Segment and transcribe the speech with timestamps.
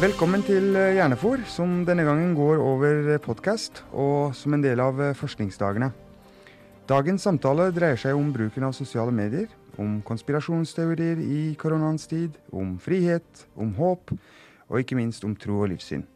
[0.00, 5.10] Velkommen til Hjernefor, som denne gangen går over podkast og som en del av eh,
[5.12, 5.90] forskningsdagene.
[6.88, 12.78] Dagens samtale dreier seg om bruken av sosiale medier, om konspirasjonsteorier i koronaens tid, om
[12.80, 16.06] frihet, om håp og ikke minst om tro og livssyn.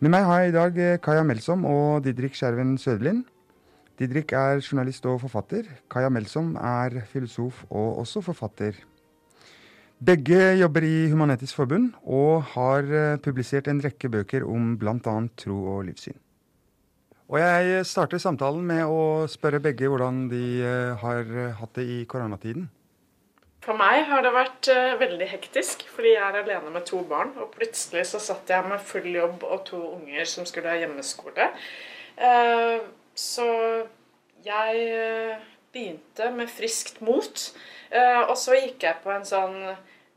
[0.00, 3.26] Med meg har jeg i dag eh, Kaja Melsom og Didrik Skjerven Søderlind.
[4.00, 5.68] Didrik er journalist og forfatter.
[5.92, 8.80] Kaja Melsom er filosof og også forfatter.
[10.00, 15.12] Begge jobber i Human-Etisk Forbund og har eh, publisert en rekke bøker om bl.a.
[15.36, 16.16] tro og livssyn.
[17.28, 21.84] Og jeg starter samtalen med å spørre begge hvordan de eh, har eh, hatt det
[21.84, 22.70] i koronatiden.
[23.60, 27.34] For meg har det vært uh, veldig hektisk, fordi jeg er alene med to barn.
[27.36, 31.50] Og plutselig så satt jeg med full jobb og to unger som skulle ha hjemmeskole.
[33.20, 33.50] Så
[34.48, 35.36] jeg
[35.76, 37.44] begynte med friskt mot.
[38.00, 39.60] og så gikk jeg på en sånn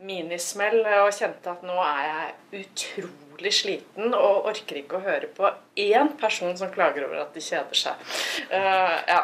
[0.04, 5.50] minismell og kjente at nå er jeg utrolig sliten og orker ikke å høre på
[5.80, 8.14] én person som klager over at de kjeder seg.
[8.52, 9.23] ja.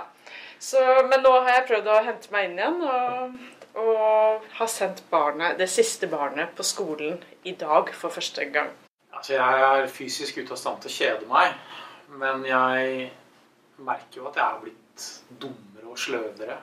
[0.59, 2.81] Så, men nå har jeg prøvd å hente meg inn igjen.
[2.83, 3.39] og
[3.80, 8.71] og har sendt barnet, det siste barnet på skolen i dag for første gang.
[9.14, 11.53] Altså, jeg er fysisk ute av stand til å kjede meg,
[12.21, 13.09] men jeg
[13.86, 15.05] merker jo at jeg er blitt
[15.41, 16.58] dummere og sløvere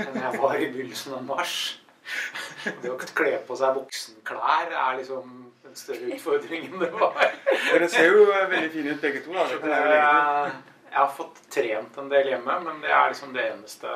[0.00, 1.56] enn jeg var i begynnelsen av mars.
[2.82, 5.30] Det å kle på seg voksenklær er liksom
[5.70, 7.16] en større utfordring enn det var.
[7.70, 9.34] Dere ser jo veldig fine ut begge to.
[9.36, 9.46] Da.
[9.48, 10.54] Jeg,
[10.90, 13.92] jeg har fått trent en del hjemme, men det er liksom det eneste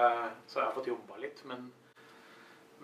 [0.46, 1.42] Så jeg har fått jobba litt.
[1.48, 1.72] men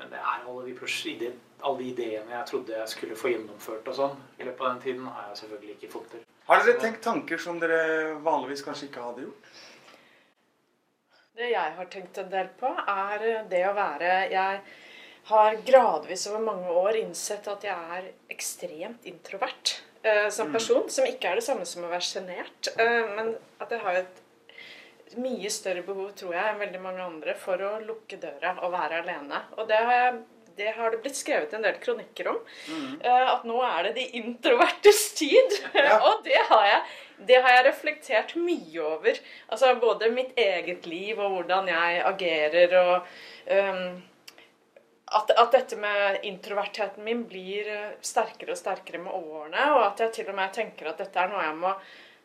[0.01, 3.97] men det er alle de, alle de, ideene jeg trodde jeg skulle få gjennomført og
[3.99, 6.23] sånn i løpet av den tiden, har jeg selvfølgelig ikke fått til.
[6.47, 7.81] Har dere tenkt tanker som dere
[8.25, 9.51] vanligvis kanskje ikke hadde gjort?
[11.37, 14.63] Det jeg har tenkt en del på, er det å være Jeg
[15.25, 20.57] har gradvis over mange år innsett at jeg er ekstremt introvert uh, som mm.
[20.57, 20.83] person.
[20.87, 20.91] Mm.
[20.97, 24.27] Som ikke er det samme som å være sjenert, uh, men at jeg har et
[25.19, 29.01] mye større behov, tror jeg, enn veldig mange andre for å lukke døra og være
[29.03, 29.41] alene.
[29.59, 30.21] Og det har, jeg,
[30.59, 32.41] det, har det blitt skrevet en del kronikker om.
[32.71, 32.93] Mm.
[33.05, 35.57] Uh, at nå er det de introvertes tid.
[35.75, 35.99] Ja.
[36.09, 37.01] og det har, jeg,
[37.31, 39.19] det har jeg reflektert mye over.
[39.51, 42.95] Altså både mitt eget liv og hvordan jeg agerer og
[43.51, 44.01] um,
[45.11, 47.67] at, at, dette med introvertheten min blir
[48.05, 49.67] sterkere og sterkere med årene.
[49.75, 51.75] Og at jeg til og med tenker at dette er noe jeg må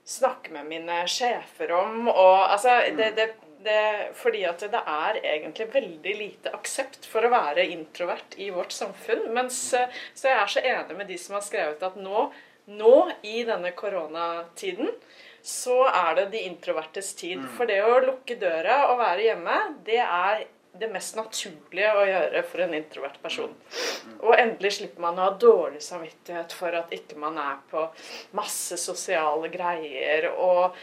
[0.06, 2.08] snakke med mine sjefer om.
[2.12, 3.28] Og, altså, det, det,
[3.66, 3.82] det,
[4.18, 9.32] fordi at det er egentlig veldig lite aksept for å være introvert i vårt samfunn.
[9.34, 12.28] Mens, så jeg er så enig med de som har skrevet at nå,
[12.70, 14.94] nå i denne koronatiden
[15.46, 17.38] så er det de introvertes tid.
[17.42, 17.50] Mm.
[17.58, 20.46] For det å lukke døra og være hjemme, det er
[20.80, 23.54] det mest naturlige å gjøre for en introvert person.
[24.20, 27.86] Og endelig slipper man å ha dårlig samvittighet for at ikke man er på
[28.38, 30.30] masse sosiale greier.
[30.34, 30.76] Og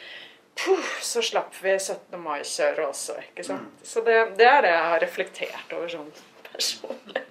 [0.58, 2.16] puh, så slapp vi 17.
[2.22, 3.68] mai-kjøret også, ikke sant.
[3.68, 3.84] Mm.
[3.92, 6.10] Så det, det, er det jeg har reflektert over sånn
[6.48, 7.28] personlig.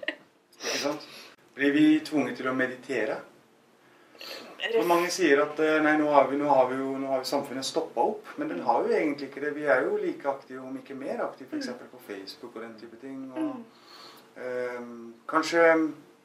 [0.62, 1.10] Ikke sant.
[1.52, 3.18] Blir vi tvunget til å meditere?
[4.62, 7.24] For mange sier at eh, nei, nå har, vi, nå har, vi jo, nå har
[7.26, 8.28] samfunnet stoppa opp.
[8.38, 9.54] Men den har jo egentlig ikke det.
[9.56, 11.72] Vi er jo like aktive, om ikke mer aktive, f.eks.
[11.72, 11.88] Mm.
[11.90, 13.24] på Facebook og den type ting.
[13.32, 13.56] Og,
[14.36, 14.92] um,
[15.28, 15.64] kanskje,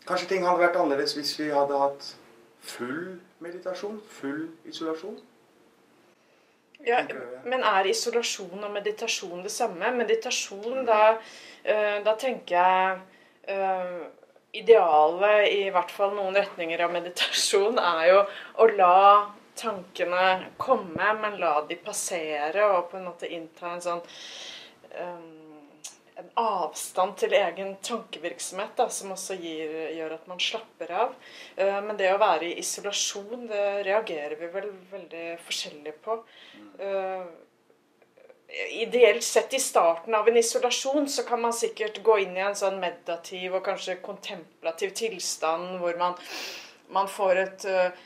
[0.06, 2.12] kanskje, ting hadde vært annerledes hvis vi hadde hatt
[2.62, 3.98] full meditasjon?
[4.20, 5.18] Full isolasjon?
[6.86, 7.02] Ja,
[7.50, 9.90] men er isolasjon og meditasjon det samme?
[9.98, 13.02] Meditasjon, da, uh, da tenker jeg
[13.50, 14.06] uh,
[14.62, 18.22] idealet i hvert fall noen retninger av meditasjon er jo
[18.64, 19.02] å la
[19.58, 24.04] tankene komme, men la de passere og på en måte innta en sånn
[25.00, 25.48] um,
[26.18, 31.12] en avstand til egen tankevirksomhet, da, som også gir, gjør at man slapper av.
[31.60, 36.18] Uh, men det å være i isolasjon, det reagerer vi vel veldig forskjellig på.
[36.82, 37.28] Uh,
[38.48, 42.56] ideelt sett i starten av en isolasjon så kan man sikkert gå inn i en
[42.56, 46.16] sånn meditativ og kanskje kontemplativ tilstand hvor man,
[46.96, 48.06] man får et uh,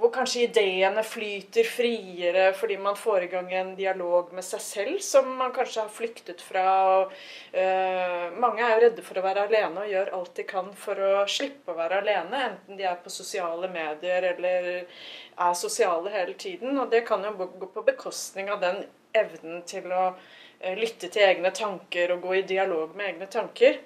[0.00, 5.02] hvor kanskje ideene flyter friere fordi man får i gang en dialog med seg selv
[5.04, 6.68] som man kanskje har flyktet fra.
[6.92, 7.12] Og,
[7.56, 11.04] uh, mange er jo redde for å være alene og gjør alt de kan for
[11.04, 12.46] å slippe å være alene.
[12.48, 16.76] Enten de er på sosiale medier eller er sosiale hele tiden.
[16.78, 18.84] Og det kan jo gå på bekostning av den
[19.16, 23.80] evnen til å uh, lytte til egne tanker og gå i dialog med egne tanker.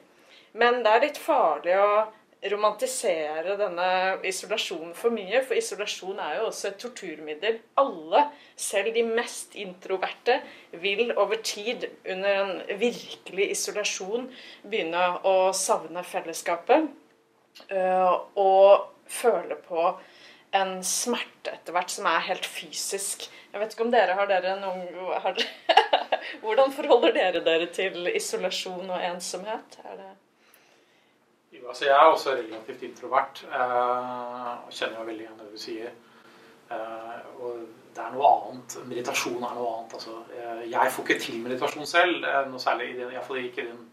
[0.56, 1.90] Men det er litt farlig å
[2.50, 3.88] romantisere denne
[4.26, 5.40] isolasjonen for mye.
[5.44, 7.58] For isolasjon er jo også et torturmiddel.
[7.80, 8.26] Alle,
[8.56, 10.40] selv de mest introverte,
[10.82, 14.28] vil over tid, under en virkelig isolasjon,
[14.64, 16.90] begynne å savne fellesskapet.
[17.72, 19.88] Eh, og føle på
[20.54, 23.26] en smerte etter hvert som er helt fysisk.
[23.52, 24.86] Jeg vet ikke om dere har dere noen
[25.24, 25.42] har,
[26.42, 29.78] Hvordan forholder dere dere til isolasjon og ensomhet?
[29.84, 30.12] Er det
[31.56, 35.60] jo, altså jeg er også relativt introvert eh, og kjenner jo veldig igjen det du
[35.60, 35.92] sier.
[36.70, 37.60] Eh, og
[37.96, 38.76] det er noe annet.
[38.90, 39.94] Meditasjon er noe annet.
[39.98, 43.62] Altså, eh, jeg får ikke til meditasjon selv, eh, noe særlig i den, iallfall ikke
[43.64, 43.84] i den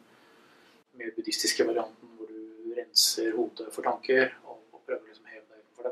[1.00, 5.46] mer buddhistiske varianten hvor du renser hodet for tanker og, og prøver liksom å heve
[5.48, 5.90] deg utenfor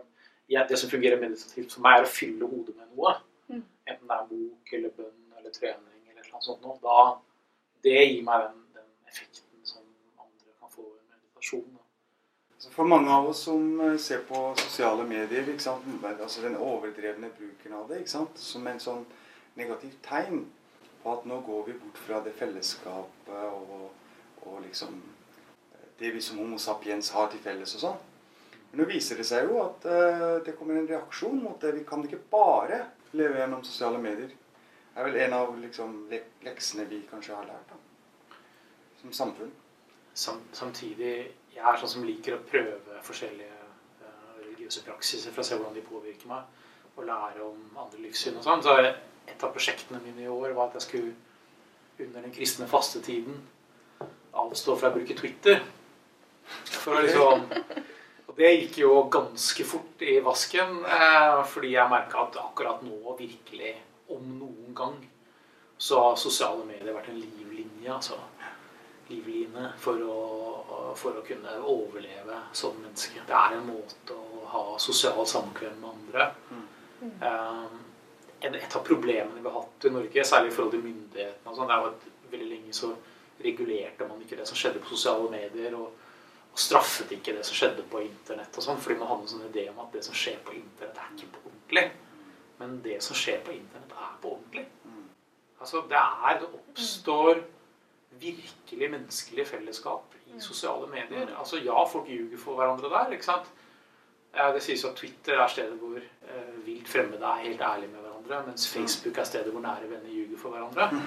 [0.51, 0.69] dem.
[0.69, 3.17] Det som fungerer meditativt for meg, er å fylle hodet med noe.
[3.47, 3.63] Mm.
[3.87, 6.65] Enten det er bok eller bønn eller trening eller noe sånt.
[6.65, 6.77] Noe.
[6.83, 6.99] Da,
[7.85, 9.61] det gir meg den, den effekten med
[12.61, 17.73] Altså, for mange av oss som eh, ser på sosiale medier, altså den overdrevne bruken
[17.73, 19.01] av det som en sånn
[19.57, 20.43] negativt tegn
[21.01, 23.89] på at nå går vi bort fra det fellesskapet og,
[24.45, 24.93] og liksom
[25.73, 27.99] eh, det vi som Homo sapiens har til felles og sånn.
[28.71, 31.73] Men nå viser det seg jo at uh, det kommer en reaksjon mot det.
[31.75, 32.85] Vi kan ikke bare
[33.17, 34.31] leve gjennom sosiale medier.
[34.31, 35.97] Det er vel en av liksom,
[36.45, 38.37] leksene vi kanskje har lært da,
[39.01, 39.51] som samfunn
[40.11, 41.11] samtidig
[41.51, 43.59] Jeg er sånn som liker å prøve forskjellige
[44.03, 46.45] uh, religiøse praksiser for å se hvordan de påvirker meg,
[46.95, 48.63] og lære om andre livssyn og sånn.
[48.63, 53.41] Så et av prosjektene mine i år var at jeg skulle under den kristne fastetiden
[54.31, 55.59] avstå fra å bruke Twitter.
[56.71, 57.43] For å liksom
[58.31, 63.15] Og det gikk jo ganske fort i vasken, eh, fordi jeg merka at akkurat nå,
[63.19, 63.73] virkelig,
[64.07, 64.95] om noen gang,
[65.75, 67.91] så har sosiale medier vært en livlinje.
[67.91, 68.15] altså
[69.11, 70.17] livline for å,
[70.95, 73.23] for å kunne overleve som menneske.
[73.27, 76.27] Det er en måte å ha sosialt samkvem med andre.
[76.51, 76.67] Mm.
[77.25, 77.81] Um,
[78.41, 81.75] et av problemene vi har hatt i Norge, særlig i forhold til myndighetene, sånn, det
[81.75, 82.93] er at veldig lenge så
[83.41, 85.75] regulerte man ikke det som skjedde på sosiale medier.
[85.77, 86.00] og,
[86.51, 88.57] og straffet ikke det som skjedde på internett.
[88.57, 90.97] og sånn, Fordi man hadde en sånn idé om at det som skjer på internett,
[90.97, 91.91] er ikke på ordentlig.
[92.59, 94.65] Men det som skjer på internett, er på ordentlig.
[95.61, 97.43] Altså, det er Det oppstår
[98.21, 100.39] virkelig menneskelig fellesskap i mm.
[100.39, 101.35] sosiale medier.
[101.39, 103.11] Altså Ja, folk ljuger for hverandre der.
[103.11, 103.47] ikke sant?
[104.31, 108.45] Det sies at Twitter er stedet hvor eh, vilt fremmede er helt ærlige med hverandre,
[108.47, 108.81] mens mm.
[108.81, 110.89] Facebook er stedet hvor nære venner ljuger for hverandre.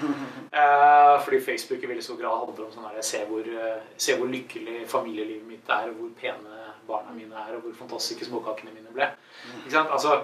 [0.55, 4.13] Eh, fordi Facebook i veldig stor grad handler om sånn her se hvor, eh, se
[4.15, 8.71] hvor lykkelig familielivet mitt er, og hvor pene barna mine er, og hvor fantastiske småkakene
[8.71, 9.09] mine ble.
[9.57, 9.91] Ikke sant?
[9.91, 10.21] Altså,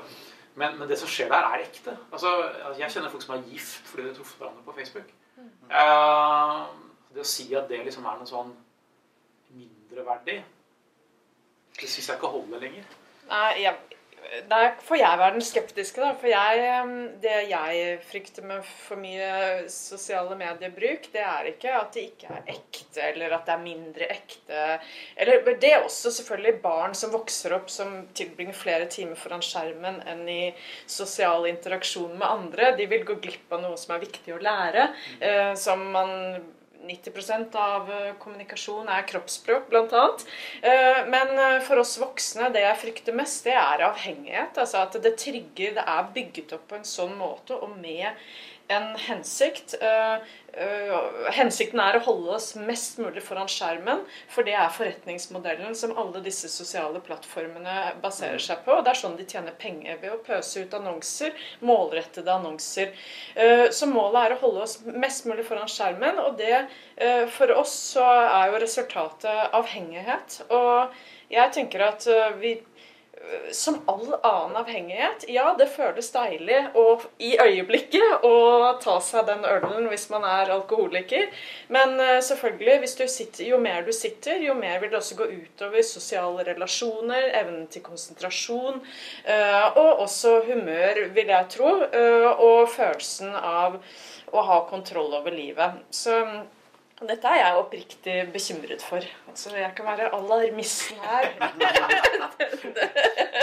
[0.56, 1.98] men, men, det som skjer der, er ekte.
[2.14, 2.32] Altså,
[2.80, 5.12] jeg kjenner folk som er gift fordi de har truffet hverandre på Facebook.
[5.42, 6.58] Eh,
[7.12, 8.52] det å si at det liksom er noe sånn
[9.56, 10.42] mindreverdig,
[11.80, 12.88] det syns jeg ikke holder lenger.
[13.32, 14.00] Nei, jeg,
[14.50, 16.12] der får jeg være den skeptiske, da.
[16.20, 16.92] For jeg,
[17.24, 22.54] det jeg frykter med for mye sosiale mediebruk, det er ikke at det ikke er
[22.54, 24.62] ekte, eller at det er mindre ekte.
[25.18, 30.02] Eller det er også selvfølgelig barn som vokser opp, som tilbringer flere timer foran skjermen
[30.08, 30.42] enn i
[30.86, 32.72] sosial interaksjon med andre.
[32.80, 34.90] De vil gå glipp av noe som er viktig å lære.
[35.20, 36.12] Eh, som man
[36.88, 40.06] 90 av eh, kommunikasjon er kroppsspråk, bl.a.
[40.62, 44.58] Eh, men eh, for oss voksne, det jeg frykter mest, det er avhengighet.
[44.58, 48.10] Altså at det trigger Det er bygget opp på en sånn måte og med
[48.72, 49.76] en hensikt.
[49.82, 50.22] Uh,
[51.32, 54.02] hensikten er å holde oss mest mulig foran skjermen,
[54.32, 58.76] for det er forretningsmodellen som alle disse sosiale plattformene baserer seg på.
[58.76, 62.92] og Det er sånn de tjener penger ved å pøse ut annonser, målrettede annonser.
[63.38, 66.66] Uh, så målet er å holde oss mest mulig foran skjermen, og det
[67.34, 70.36] for oss så er jo resultatet avhengighet.
[70.54, 70.92] Og
[71.34, 72.06] jeg tenker at
[72.38, 72.52] vi
[73.52, 78.36] som all annen avhengighet, ja, det føles deilig og i øyeblikket å
[78.82, 81.28] ta seg den ølen hvis man er alkoholiker.
[81.72, 85.86] Men uh, selvfølgelig, sitter, jo mer du sitter, jo mer vil det også gå utover
[85.86, 88.82] sosiale relasjoner, evnen til konsentrasjon,
[89.28, 93.80] uh, og også humør, vil jeg tro, uh, og følelsen av
[94.32, 95.84] å ha kontroll over livet.
[95.92, 96.16] Så
[97.10, 99.06] dette er jeg oppriktig bekymret for.
[99.30, 101.30] Altså, jeg kan være alarmisten her.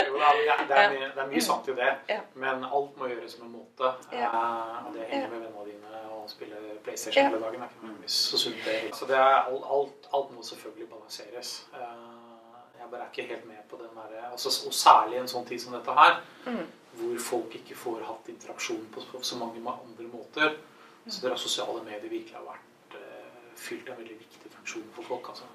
[0.07, 2.19] jo, det, er, det, er mye, det er mye sant i det, ja.
[2.39, 3.91] men alt må gjøres med måte.
[4.15, 4.29] Ja.
[4.31, 8.39] Uh, det henger med vennene dine og spille PlayStation hele dagen er ikke mye så
[8.39, 8.63] sunt.
[8.65, 8.79] det.
[8.95, 11.53] Så det er, alt, alt, alt, må selvfølgelig balanseres.
[11.73, 15.27] Uh, jeg bare er ikke helt med på den derre altså, Og særlig i en
[15.27, 16.63] sånn tid som dette her, mm.
[17.01, 20.55] hvor folk ikke får hatt interaksjon på, på så mange andre måter.
[21.09, 22.68] Så det er sosiale medier virkelig har vært
[23.59, 25.31] fylt en veldig viktig funksjon for folk.
[25.33, 25.49] altså.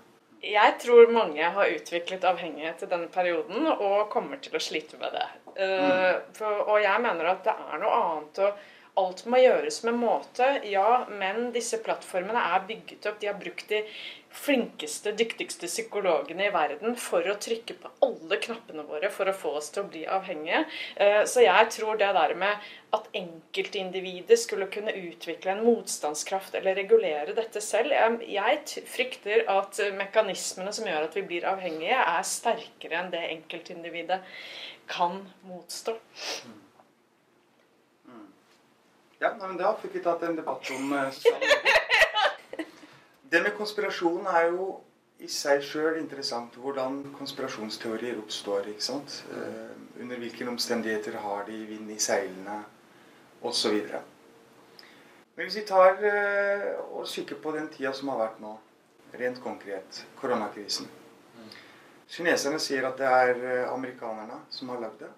[0.45, 5.17] Jeg tror mange har utviklet avhengighet i denne perioden og kommer til å slite med
[5.17, 5.27] det.
[5.55, 8.51] Uh, for, og jeg mener at det er noe annet å
[9.01, 13.17] Alt må gjøres med måte, ja, men disse plattformene er bygget opp.
[13.19, 13.81] De har brukt de
[14.35, 19.53] flinkeste, dyktigste psykologene i verden for å trykke på alle knappene våre for å få
[19.61, 20.65] oss til å bli avhengige.
[20.95, 26.79] Eh, så jeg tror det der med at enkeltindividet skulle kunne utvikle en motstandskraft eller
[26.79, 27.95] regulere dette selv
[28.31, 34.23] Jeg frykter at mekanismene som gjør at vi blir avhengige, er sterkere enn det enkeltindividet
[34.91, 35.99] kan motstå.
[39.25, 39.41] Mm.
[39.41, 41.47] Ja, men Da fikk vi tatt en debatt om uh, sosiale.
[43.31, 44.67] Det med konspirasjon er jo
[45.19, 46.55] i seg sjøl interessant.
[46.61, 48.69] Hvordan konspirasjonsteorier oppstår.
[48.69, 49.23] ikke sant?
[49.33, 52.61] Uh, under hvilke omstendigheter har de vind i seilene,
[53.43, 53.81] osv.
[55.35, 58.55] Men hvis vi tar uh, og kikker på den tida som har vært nå,
[59.15, 60.91] rent konkret, koronakrisen
[62.15, 63.39] Kineserne sier at det er
[63.73, 65.09] amerikanerne som har lagd det.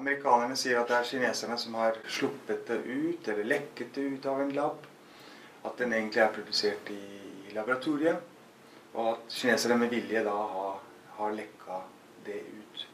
[0.00, 4.28] Amerikanerne sier at det er kineserne som har sluppet det ut, eller lekket det ut
[4.32, 4.86] av en lab.
[5.68, 7.00] At den egentlig er produsert i,
[7.52, 8.22] laboratoriet.
[8.94, 10.78] Og at kinesere med vilje da har,
[11.18, 11.82] har lekka
[12.24, 12.86] det ut.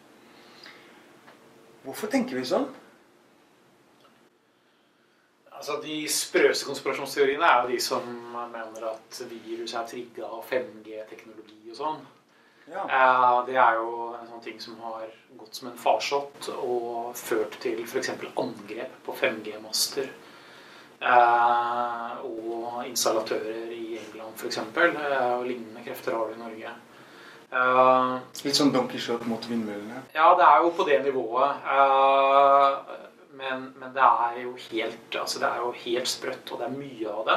[1.85, 2.67] Hvorfor tenker vi sånn?
[5.53, 11.63] Altså, De sprøeste konspirasjonsteoriene er jo de som mener at virus er trigga av 5G-teknologi
[11.71, 12.03] og sånn.
[12.73, 12.83] Ja.
[12.91, 15.07] Eh, det er jo en sånn ting som har
[15.39, 18.11] gått som en farsott og ført til f.eks.
[18.43, 20.09] angrep på 5G-master.
[20.97, 24.59] Eh, og installatører i England f.eks.
[24.59, 26.75] Eh, og lignende krefter har du i Norge.
[28.43, 30.03] Litt sånn Don Quijote mot vindmøllene?
[30.17, 31.63] Ja, det er jo på det nivået.
[33.37, 36.75] Men, men, det er jo helt altså det er jo helt sprøtt, og det er
[36.75, 37.37] mye av det.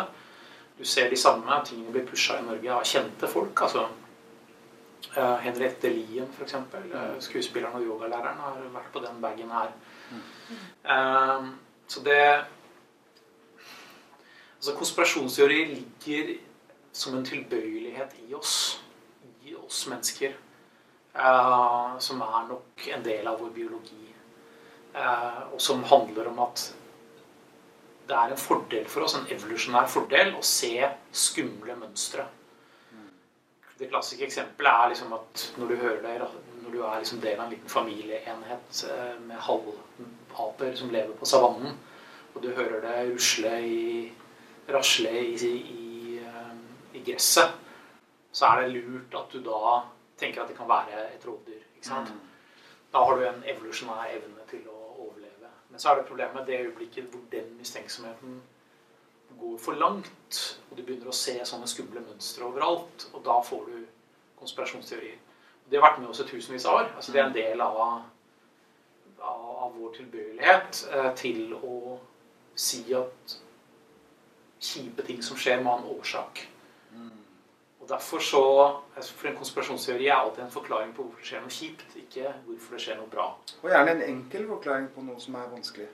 [0.79, 3.61] Du ser de samme tingene blir pusha i Norge av kjente folk.
[3.67, 3.85] altså
[5.15, 6.53] Henriette Lien, f.eks.
[6.53, 9.73] Uh, skuespilleren og yogalæreren har vært på den bagen her.
[10.85, 11.49] Uh,
[11.87, 12.21] så det
[14.59, 16.33] Altså Konspirasjonsteori ligger
[16.91, 18.81] som en tilbøyelighet i oss.
[19.47, 20.33] I oss mennesker.
[22.03, 23.95] Som er nok en del av vår biologi.
[25.53, 26.73] og som handler om at
[28.09, 30.73] det er en fordel for oss, en evolusjonær fordel, å se
[31.11, 32.25] skumle mønstre.
[33.79, 36.29] Det klassiske eksempelet er liksom at når du hører det,
[36.63, 41.29] når du er liksom del av en liten familieenhet eh, med halvaper som lever på
[41.29, 41.77] savannen,
[42.33, 43.85] og du hører det rusle i
[44.69, 46.51] rasle i, i, eh,
[46.93, 47.55] i, gresset,
[48.31, 49.79] så er det lurt at du da
[50.19, 51.63] tenker at det kan være et rovdyr.
[51.89, 52.19] Mm.
[52.91, 55.49] Da har du en evolusjonær evne til å overleve.
[55.69, 58.41] Men så er det problemet det øyeblikket hvor den mistenksomheten
[59.39, 63.65] går for langt, og du begynner å se sånne skumle mønstre overalt, og da får
[63.69, 63.77] du
[64.39, 65.17] konspirasjonsteorier.
[65.69, 66.87] Det har vært med oss i tusenvis av år.
[66.95, 67.81] Altså, det er en del av,
[69.21, 71.99] av vår tilbøyelighet eh, til å
[72.59, 73.35] si at
[74.59, 76.47] kjipe ting som skjer, må ha en årsak.
[77.79, 78.41] Og derfor så,
[78.95, 82.33] altså, For en konspirasjonsteori er alltid en forklaring på hvorfor det skjer noe kjipt, ikke
[82.45, 83.29] hvorfor det skjer noe bra.
[83.61, 85.87] Og gjerne en enkel forklaring på noe som er vanskelig.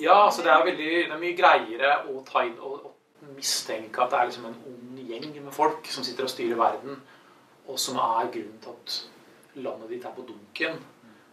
[0.00, 4.10] Ja, altså det er, veldig, det er mye greiere å, ta å, å mistenke at
[4.10, 6.98] det er liksom en ond gjeng med folk som sitter og styrer verden,
[7.70, 8.96] og som er grunnen til at
[9.62, 10.80] landet ditt er på dunken,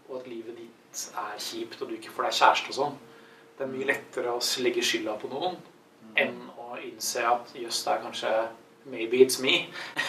[0.10, 2.98] og at livet ditt er kjipt, og du ikke får deg kjæreste og sånn.
[3.58, 5.58] Det er mye lettere å legge skylda på noen
[6.20, 8.34] enn å innse at jøss, det er kanskje
[8.84, 9.68] Maybe it's me.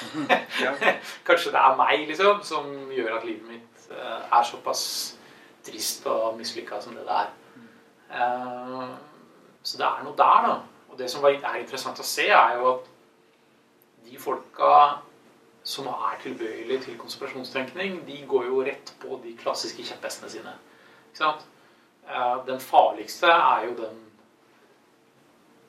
[1.29, 4.85] kanskje det er meg, liksom, som gjør at livet mitt eh, er såpass
[5.67, 7.29] trist og mislykka som det det er.
[8.13, 8.91] Eh,
[9.63, 10.59] så det er noe der, da.
[10.93, 12.91] Og det som er interessant å se, er jo at
[14.09, 14.75] de folka
[15.65, 20.55] som er tilbøyelige til konspirasjonstenkning, de går jo rett på de klassiske kjepphestene sine.
[21.11, 21.45] Ikke sant?
[22.09, 24.01] Eh, den farligste er jo den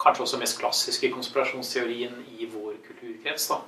[0.03, 3.62] kanskje også mest klassiske konspirasjonsteorien i vår kulturkrets, da,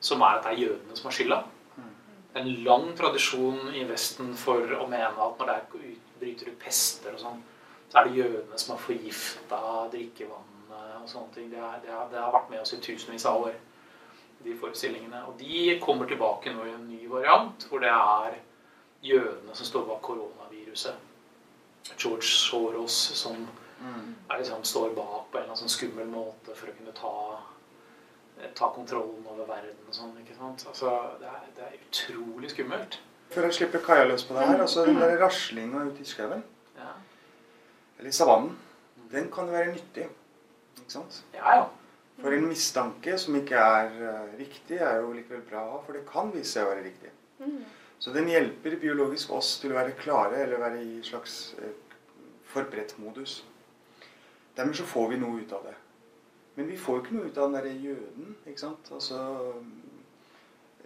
[0.00, 1.40] som er at det er jødene som har skylda.
[2.38, 5.80] En lang tradisjon i Vesten for å mene at når det
[6.20, 7.40] bryter ut pester og sånn,
[7.90, 9.58] så er det jødene som har forgifta
[9.92, 11.50] drikkevannet og sånne ting.
[11.50, 13.56] Det, er, det, er, det, har vært med oss i tusenvis av år,
[14.44, 15.24] de forestillingene.
[15.26, 18.36] Og de kommer tilbake nå i en ny variant, hvor det er
[19.02, 21.08] jødene som står bak koronaviruset.
[21.96, 23.36] George Soros som
[23.80, 24.14] mm.
[24.38, 27.14] liksom, står bak på en eller annen sånn skummel måte for å kunne ta,
[28.54, 30.14] ta kontrollen over verden og sånn.
[30.22, 30.62] ikke sant?
[30.70, 33.00] Altså, det er, det er utrolig skummelt.
[33.34, 36.46] Før jeg slipper Kaja løs på det her, altså den der raslinga ute i skauen
[38.00, 38.56] eller savannen,
[39.12, 40.06] den kan jo være nyttig.
[40.80, 41.20] Ikke sant?
[41.36, 41.66] Ja, ja.
[42.20, 45.96] For en mistanke som ikke er uh, riktig, er jo likevel bra å ha, for
[45.96, 47.12] det kan vise seg å være riktig.
[47.40, 47.60] Mm.
[48.00, 51.70] Så den hjelper biologisk oss til å være klare, eller være i slags uh,
[52.52, 53.44] forberedt modus.
[54.56, 55.76] dermed så får vi noe ut av det.
[56.56, 58.90] Men vi får jo ikke noe ut av den derre jøden, ikke sant.
[58.92, 59.20] Altså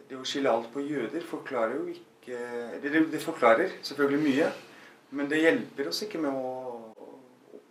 [0.09, 2.11] Det å skille alt på jøder forklarer jo ikke
[2.83, 4.51] Det, det forklarer selvfølgelig mye,
[5.17, 6.54] men det hjelper oss ikke med å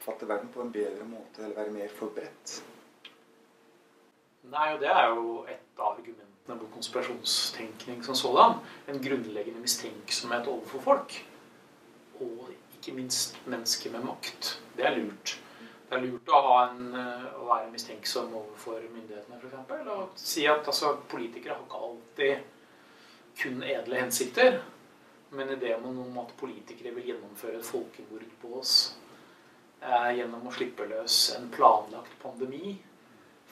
[0.03, 2.57] oppfatte verden på en bedre måte eller være mer forberedt.
[4.51, 8.57] Nei, og det er jo et av argumentene mot konspirasjonstenkning som sådan.
[8.91, 11.15] En grunnleggende mistenksomhet overfor folk.
[12.19, 14.57] Og ikke minst mennesker med makt.
[14.75, 15.37] Det er lurt.
[15.87, 19.87] Det er lurt å, en, eh, å være mistenksom overfor myndighetene, f.eks.
[19.93, 24.59] Og si at altså, politikere har ikke alltid kun edle hensikter.
[25.31, 28.75] Men ideen om at politikere vil gjennomføre et folkemord på oss
[30.17, 32.77] gjennom å slippe løs en planlagt pandemi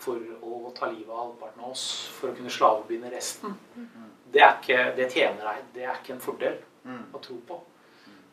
[0.02, 1.86] for å ta livet av halvparten av oss
[2.16, 3.54] for å kunne slavebinde resten,
[4.32, 5.68] det, er ikke, det tjener deg.
[5.76, 6.58] Det er ikke en fordel
[7.14, 7.60] å tro på.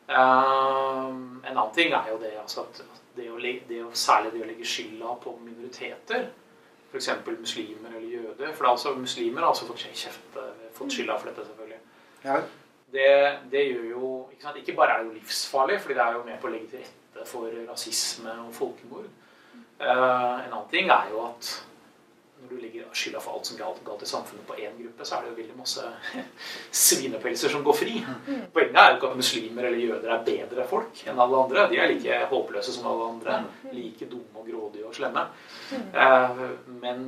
[0.09, 2.79] Um, en annen ting er jo det altså at
[3.13, 6.31] det å, det å, særlig det å legge skylda på minoriteter,
[6.89, 7.11] f.eks.
[7.27, 10.39] muslimer eller jøder For det er altså, muslimer har altså fått, kjeft,
[10.73, 11.79] fått skylda for dette, selvfølgelig.
[12.23, 12.39] Ja.
[12.91, 13.09] Det,
[13.51, 16.39] det, gjør jo ikke, ikke, bare er det jo livsfarlig, fordi det er jo med
[16.41, 19.09] på å legge til rette for rasisme og folkemord.
[19.79, 21.51] Uh, en annen ting er jo at
[22.39, 25.17] når du legger skylda for alt som galt, galt i samfunnet på én gruppe, så
[25.17, 25.85] er det jo veldig masse
[26.85, 27.95] svinepelser som går fri.
[27.99, 28.45] Mm.
[28.55, 31.65] Poenget er jo ikke at muslimer eller jøder er bedre folk enn alle andre.
[31.71, 33.41] De er like håpløse som alle andre.
[33.43, 33.73] Mm.
[33.75, 35.25] Like dumme og grådige og slemme.
[35.93, 36.45] Uh,
[36.79, 37.03] men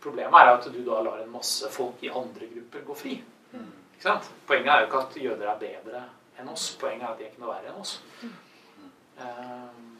[0.00, 3.20] problemet er at du da lar en masse folk i andre grupper gå fri.
[4.00, 4.28] Ikke sant?
[4.48, 5.98] Poenget er jo ikke at jøder er bedre
[6.40, 6.70] enn oss.
[6.80, 7.98] Poenget er at de er ikke noe verre enn oss.
[9.20, 9.90] Uh,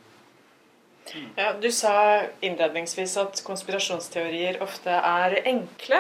[1.37, 1.93] ja, du sa
[2.41, 5.99] innledningsvis at konspirasjonsteorier ofte er enkle.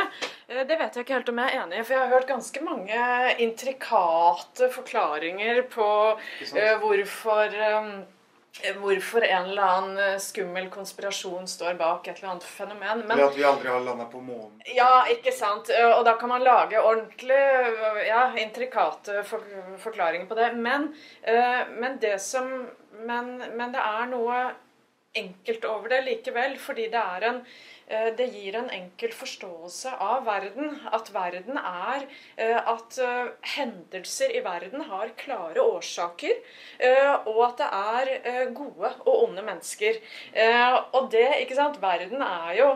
[0.48, 2.30] Eh, det vet jeg ikke helt om jeg er enig i, for jeg har hørt
[2.30, 3.04] ganske mange
[3.44, 7.92] intrikate forklaringer på uh, hvorfor um,
[8.80, 13.04] Hvorfor en eller annen skummel konspirasjon står bak et eller annet fenomen.
[13.06, 14.58] Men, at vi aldri har landa på månen.
[14.74, 15.70] Ja, ikke sant.
[15.70, 17.38] Og da kan man lage ordentlig
[18.08, 20.50] ja, intrikate forklaringer på det.
[20.58, 20.90] Men,
[21.78, 22.50] men det som
[23.06, 24.40] men, men det er noe
[25.18, 27.79] enkelt over det likevel, fordi det, er en, eh,
[28.16, 30.76] det gir en enkel forståelse av verden.
[30.94, 36.38] At verden er eh, At eh, hendelser i verden har klare årsaker.
[37.26, 39.98] Og at det er gode og onde mennesker.
[40.96, 42.70] Og det, ikke sant Verden er jo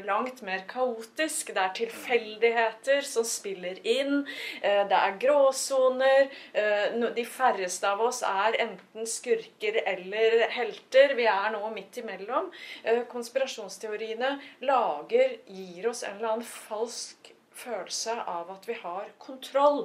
[0.00, 1.52] langt mer kaotisk.
[1.54, 4.26] Det er tilfeldigheter som spiller inn.
[4.62, 6.30] Eh, det er gråsoner.
[6.54, 11.14] Eh, de færreste av oss er enten skurker eller helter.
[11.18, 12.50] Vi er nå midt imellom.
[12.84, 19.84] Eh, konspirasjonsteoriene lager, gir oss en eller annen falsk følelse av at vi har kontroll.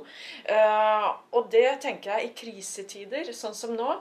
[1.32, 3.98] og det tenker jeg i krisetider, sånn som nå,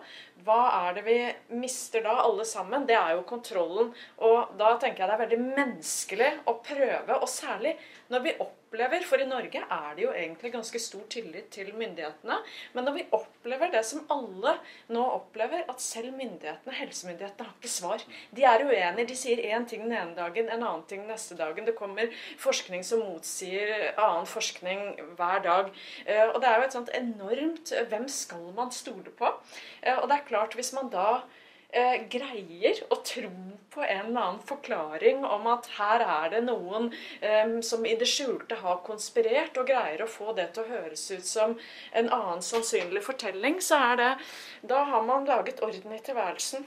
[0.46, 1.18] hva er det vi
[1.58, 2.86] mister da, alle sammen?
[2.86, 3.92] Det er jo kontrollen.
[4.22, 7.76] Og da tenker jeg det er veldig menneskelig å prøve, og særlig
[8.12, 8.65] når vi opplever
[9.06, 12.38] For i Norge er det jo egentlig ganske stor tillit til myndighetene.
[12.74, 14.56] Men når vi opplever det som alle
[14.92, 18.04] nå opplever, at selv myndighetene, helsemyndighetene, har ikke svar.
[18.36, 19.08] De er uenige.
[19.08, 21.66] De sier én ting den ene dagen, en annen ting neste dagen.
[21.66, 22.12] Det kommer
[22.42, 24.84] forskning som motsier annen forskning
[25.16, 25.72] hver dag.
[26.06, 29.32] Eh, og det er jo et sånt enormt Hvem skal man stole på?
[29.82, 31.22] Eh, og det er klart, hvis man da
[31.76, 33.32] eh, greier å tro
[33.76, 36.88] på en eller annen forklaring om at her er det noen
[37.20, 41.04] eh, som i det skjulte har konspirert, og greier å få det til å høres
[41.12, 41.56] ut som
[41.92, 44.12] en annen sannsynlig fortelling, så er det
[44.72, 46.64] Da har man laget orden i tilværelsen.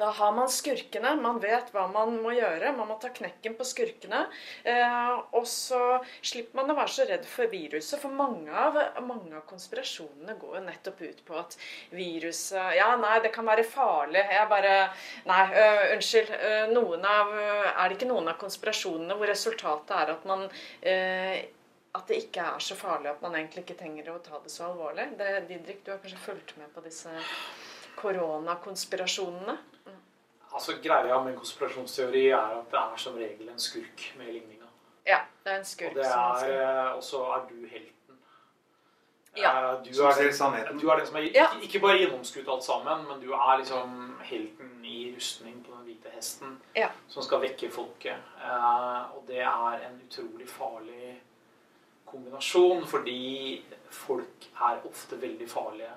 [0.00, 1.10] Da har man skurkene.
[1.20, 2.72] Man vet hva man må gjøre.
[2.76, 4.22] Man må ta knekken på skurkene.
[4.64, 5.80] Eh, og så
[6.20, 8.00] slipper man å være så redd for viruset.
[8.00, 11.56] For mange av, mange av konspirasjonene går jo nettopp ut på at
[11.96, 14.24] viruset Ja, nei, det kan være farlig.
[14.24, 14.74] Jeg bare
[15.28, 16.34] Nei, øh, unnskyld.
[16.36, 16.76] Øh,
[17.10, 21.40] av Er det ikke noen av konspirasjonene hvor resultatet er at man øh,
[21.90, 24.68] at det ikke er så farlig at man egentlig ikke trenger å ta det så
[24.68, 25.08] alvorlig.
[25.18, 27.10] Det, Didrik, du har kanskje fulgt med på disse
[27.98, 29.56] koronakonspirasjonene?
[30.54, 34.66] Altså Greia med konspirasjonsteori er at det er som regel en skurk med ligninga.
[35.06, 35.90] Ja, det er en skurk.
[35.90, 38.18] Og det er, og så er du helten.
[39.36, 39.72] Ja.
[39.72, 43.06] Eh, du, er den, du er den som er ikke, ikke bare gjennomskutt alt sammen,
[43.08, 46.88] men du er liksom helten i rustning på den hvite hesten ja.
[47.08, 48.18] som skal vekke folket.
[48.42, 51.16] Eh, og det er en utrolig farlig
[52.10, 55.94] kombinasjon, fordi folk er ofte veldig farlige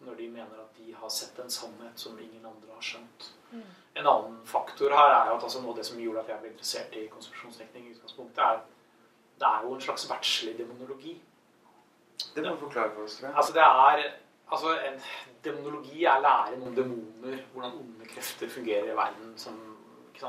[0.00, 3.26] når de mener at de har sett en sannhet som ingen andre har skjønt.
[3.50, 3.66] Mm.
[4.00, 6.42] En annen faktor her er jo at altså, noe av det som gjorde at jeg
[6.42, 8.62] ble interessert i konspirasjonstenkning, i utgangspunktet, er
[9.40, 11.14] det er jo en slags verdslig demonologi.
[12.34, 13.22] Det må du forklare for oss.
[13.24, 14.10] Altså, det er
[14.50, 15.00] Altså, en
[15.44, 19.38] demonologi er læren om demoner, hvordan onde krefter fungerer i verden.
[19.38, 19.76] Som,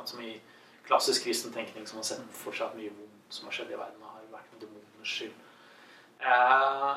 [0.05, 0.41] som i
[0.85, 3.79] klassisk kristen tenkning som har sett for seg at mye vondt som har skjedd i
[3.79, 5.33] verden, har vært med demoners skyld.
[6.21, 6.95] Eh,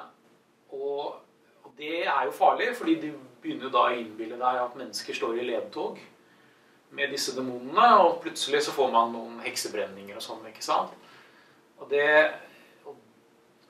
[0.76, 1.16] og,
[1.64, 3.08] og, det er jo farlig, fordi du
[3.42, 5.98] begynner da å innbille deg at mennesker står i ledtog
[6.94, 10.44] med disse demonene, og plutselig så får man noen heksebrenninger og sånn.
[10.50, 10.94] ikke sant?
[11.82, 12.06] Og det
[12.86, 12.94] og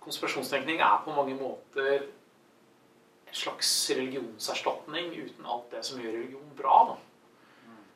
[0.05, 6.77] Konspirasjonstenkning er på mange måter en slags religionserstatning uten alt det som gjør religion bra.
[6.93, 6.99] da.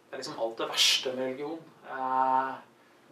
[0.09, 1.61] Det er liksom alt det verste med religion.
[1.93, 2.55] Eh,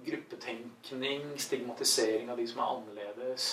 [0.07, 3.51] gruppetenkning, stigmatisering av de som er annerledes.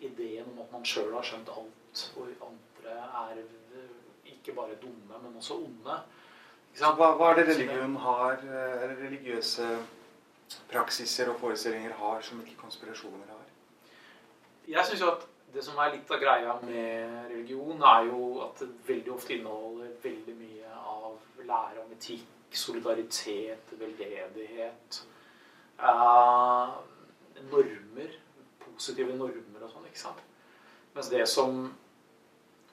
[0.00, 1.85] Ideen om at man sjøl har skjønt alt,
[2.16, 3.42] og andre er
[4.32, 5.98] ikke bare dumme, men også onde.
[6.76, 9.68] Hva, hva, er det religion har, eh, eller religiøse
[10.70, 13.46] praksiser og forestillinger har, som ikke konspirasjoner har?
[14.68, 18.60] Jeg syns jo at det som er litt av greia med religion, er jo at
[18.60, 25.00] det veldig ofte inneholder veldig mye av lære om etikk, solidaritet, veldedighet.
[25.80, 26.76] Eh,
[27.50, 28.20] normer.
[28.66, 29.88] Positive normer og sånn.
[29.88, 30.22] ikke sant?
[30.96, 31.66] Mens det som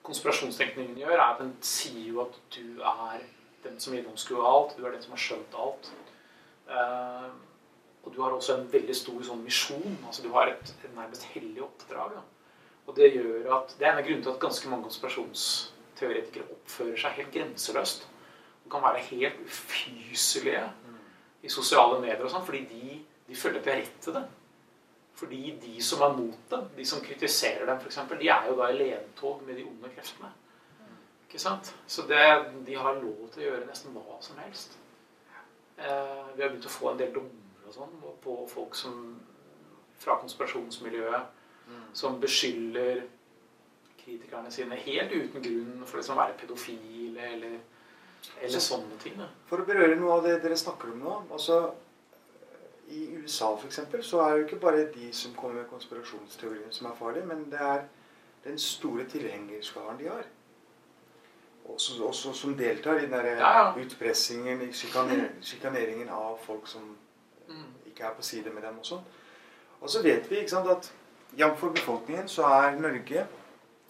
[0.04, 3.24] konspirasjonstenkningen gjør, er at den sier jo at du er
[3.64, 4.76] den som gjennomskuer alt.
[4.76, 5.90] Du er den som har skjønt alt.
[6.68, 7.30] Uh,
[8.04, 9.98] og du har også en veldig stor sånn misjon.
[10.04, 12.18] altså Du har et, et nærmest hellig oppdrag.
[12.18, 12.24] da.
[12.86, 17.00] Og Det gjør at, det er en av grunnene til at ganske mange konspirasjonsteoretikere oppfører
[17.00, 18.08] seg helt grenseløst.
[18.64, 20.64] De kan være helt ufyselige
[21.44, 24.24] i sosiale medier og sånn, fordi de, de føler at de har rett til det.
[25.14, 28.70] Fordi de som er mot dem, de som kritiserer dem f.eks., de er jo da
[28.70, 30.32] i ledtog med de onde kreftene.
[31.28, 31.74] Ikke sant?
[31.86, 32.24] Så det,
[32.66, 34.76] de har lov til å gjøre nesten hva som helst.
[35.76, 38.98] Eh, vi har begynt å få en del dommer og sånn på folk som
[39.98, 41.30] fra konspirasjonsmiljøet
[41.66, 41.84] mm.
[41.96, 43.04] som beskylder
[44.04, 47.56] kritikerne sine helt uten grunn for liksom å være pedofile eller,
[48.40, 49.16] eller så, sånne ting.
[49.18, 49.30] Da.
[49.48, 51.60] For å berøre noe av det dere snakker om nå altså
[52.88, 53.80] I USA f.eks.
[54.00, 57.44] så er det jo ikke bare de som kommer med konspirasjonsteorien som er farlige, men
[57.50, 57.84] det er
[58.44, 60.24] den store tilhengerskaren de har.
[61.64, 63.84] Også, også, som deltar i den der ja, ja.
[63.84, 64.72] utpressingen,
[65.42, 66.96] sjikaneringen av folk som
[67.48, 67.70] mm.
[67.86, 68.78] ikke er på side med dem.
[68.78, 69.06] Og sånn.
[69.80, 70.92] Og så vet vi sant, at
[71.38, 71.56] jf.
[71.58, 73.26] for befolkningen så er Norge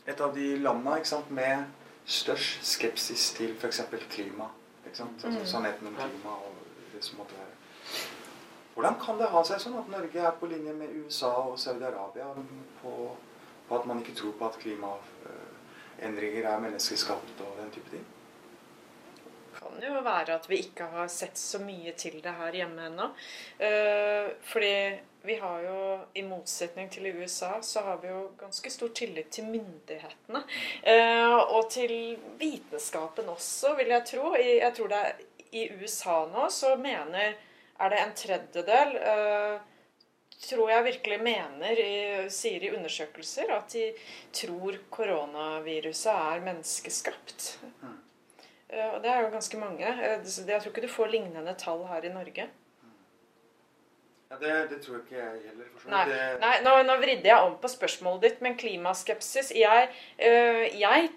[0.06, 1.64] et av de landene med
[2.06, 3.80] størst skepsis til f.eks.
[4.10, 4.48] klima.
[4.84, 5.24] Ikke sant?
[5.24, 5.46] Altså mm.
[5.46, 6.54] Sannheten om klima og
[6.94, 7.54] det som måtte være.
[8.74, 12.32] Hvordan kan det ha seg sånn at Norge er på linje med USA og Saudi-Arabia
[12.80, 12.94] på,
[13.68, 18.04] på, at man ikke tror på at klimaendringer er menneskeskapt og den type ting?
[19.54, 22.88] Det kan jo være at vi ikke har sett så mye til det her hjemme
[22.90, 23.06] ennå.
[23.62, 24.74] Uh, fordi
[25.24, 25.78] vi har jo,
[26.14, 30.42] i motsetning til i USA, så har vi jo ganske stor tillit til myndighetene.
[30.82, 34.34] Eh, og til vitenskapen også, vil jeg tro.
[34.36, 35.22] Jeg tror det er
[35.54, 37.38] i USA nå så mener
[37.80, 39.56] Er det en tredjedel eh,
[40.44, 41.82] tror jeg virkelig mener,
[42.32, 43.88] sier i undersøkelser, at de
[44.34, 47.46] tror koronaviruset er menneskeskapt.
[47.82, 48.00] Mm.
[48.74, 49.86] Eh, og det er jo ganske mange.
[49.86, 52.46] Eh, jeg tror ikke du får lignende tall her i Norge.
[54.30, 55.66] Ja, det, det, tror jeg ikke jeg heller.
[55.92, 56.22] Nei, det...
[56.42, 61.10] Nei nå, nå, vridde jeg om på spørsmålet ditt, men klimaskepsis Jeg, øh, jeg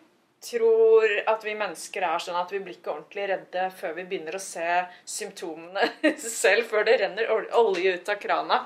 [0.44, 4.36] tror at vi mennesker er sånn at vi blir ikke ordentlig redde før vi begynner
[4.38, 4.70] å se
[5.08, 5.84] symptomene
[6.18, 7.26] selv, før det renner
[7.58, 8.58] olje ut av krana.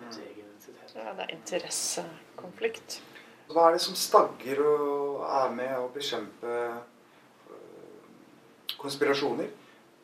[0.04, 0.24] ens mm.
[0.24, 0.94] egen identitet.
[0.96, 3.00] Ja, det er interessekonflikt.
[3.48, 8.06] Hva er det som stagger og er med å bekjempe øh,
[8.76, 9.48] konspirasjoner?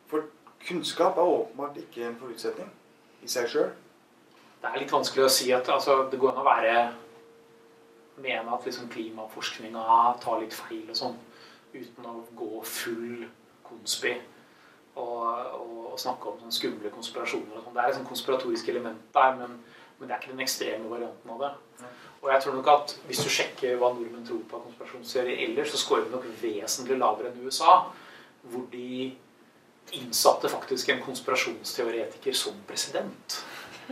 [0.09, 0.25] For
[0.65, 2.71] kunnskap er åpenbart ikke en forutsetning
[3.21, 3.73] i seg sjøl.
[4.61, 6.77] Det er litt vanskelig å si at altså, det går an å være
[8.23, 9.83] mene at liksom klimaforskninga
[10.23, 11.17] tar litt feil og sånn,
[11.75, 13.25] uten å gå full
[13.65, 14.15] konspi
[14.95, 15.25] og,
[15.59, 17.57] og, og snakke om sånne skumle konspirasjoner.
[17.57, 17.75] og sånn.
[17.75, 19.57] Det er et konspiratoriske konspiratorisk element der, men,
[19.97, 21.51] men, det er ikke den ekstreme varianten av det.
[22.21, 25.77] Og jeg tror nok at Hvis du sjekker hva nordmenn tror på av ellers, så
[25.77, 27.75] scorer vi nok vesentlig lavere enn USA,
[28.43, 29.15] hvor de
[29.93, 33.45] innsatte faktisk en konspirasjonsteoretiker som president.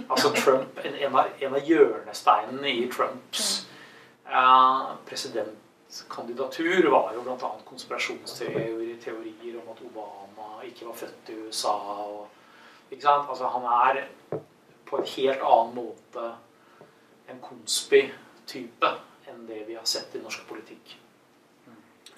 [0.09, 3.67] Altså Trump, En, en, av, en av hjørnesteinene i Trumps
[5.05, 7.51] presidentkandidatur var jo bl.a.
[7.67, 11.75] konspirasjonsteorier om at Obama ikke var født i USA.
[12.07, 12.27] Og,
[12.89, 13.29] ikke sant?
[13.29, 14.07] Altså, han er
[14.85, 16.25] på en helt annen måte
[17.31, 18.91] en konspi-type
[19.31, 20.97] enn det vi har sett i norsk politikk.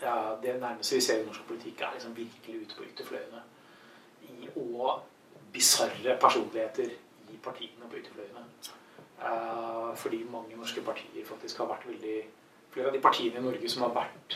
[0.01, 3.43] Ja, det nærmeste vi ser i norsk politikk, er liksom virkelig ute på ytterfløyene.
[4.25, 5.06] I, og
[5.54, 6.89] bisarre personligheter
[7.32, 8.43] i partiene på ytterfløyene.
[9.21, 12.17] Eh, fordi mange norske partier faktisk har vært veldig
[12.75, 14.34] Flere av de partiene i Norge som har vært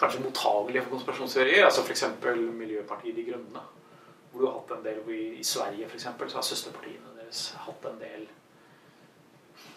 [0.00, 2.06] kanskje mottagelige for konspirasjonsteorier, altså f.eks.
[2.56, 3.64] Miljøpartiet De Grønne,
[4.32, 7.84] hvor du har hatt en del I, Sverige for eksempel, så har søsterpartiene deres hatt
[7.88, 8.26] en del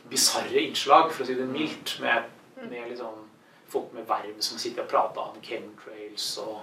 [0.09, 2.29] bisarre innslag, for å si det mildt, med,
[2.61, 3.25] med liksom
[3.67, 6.61] folk med verv som sitter og prater om chemtrails og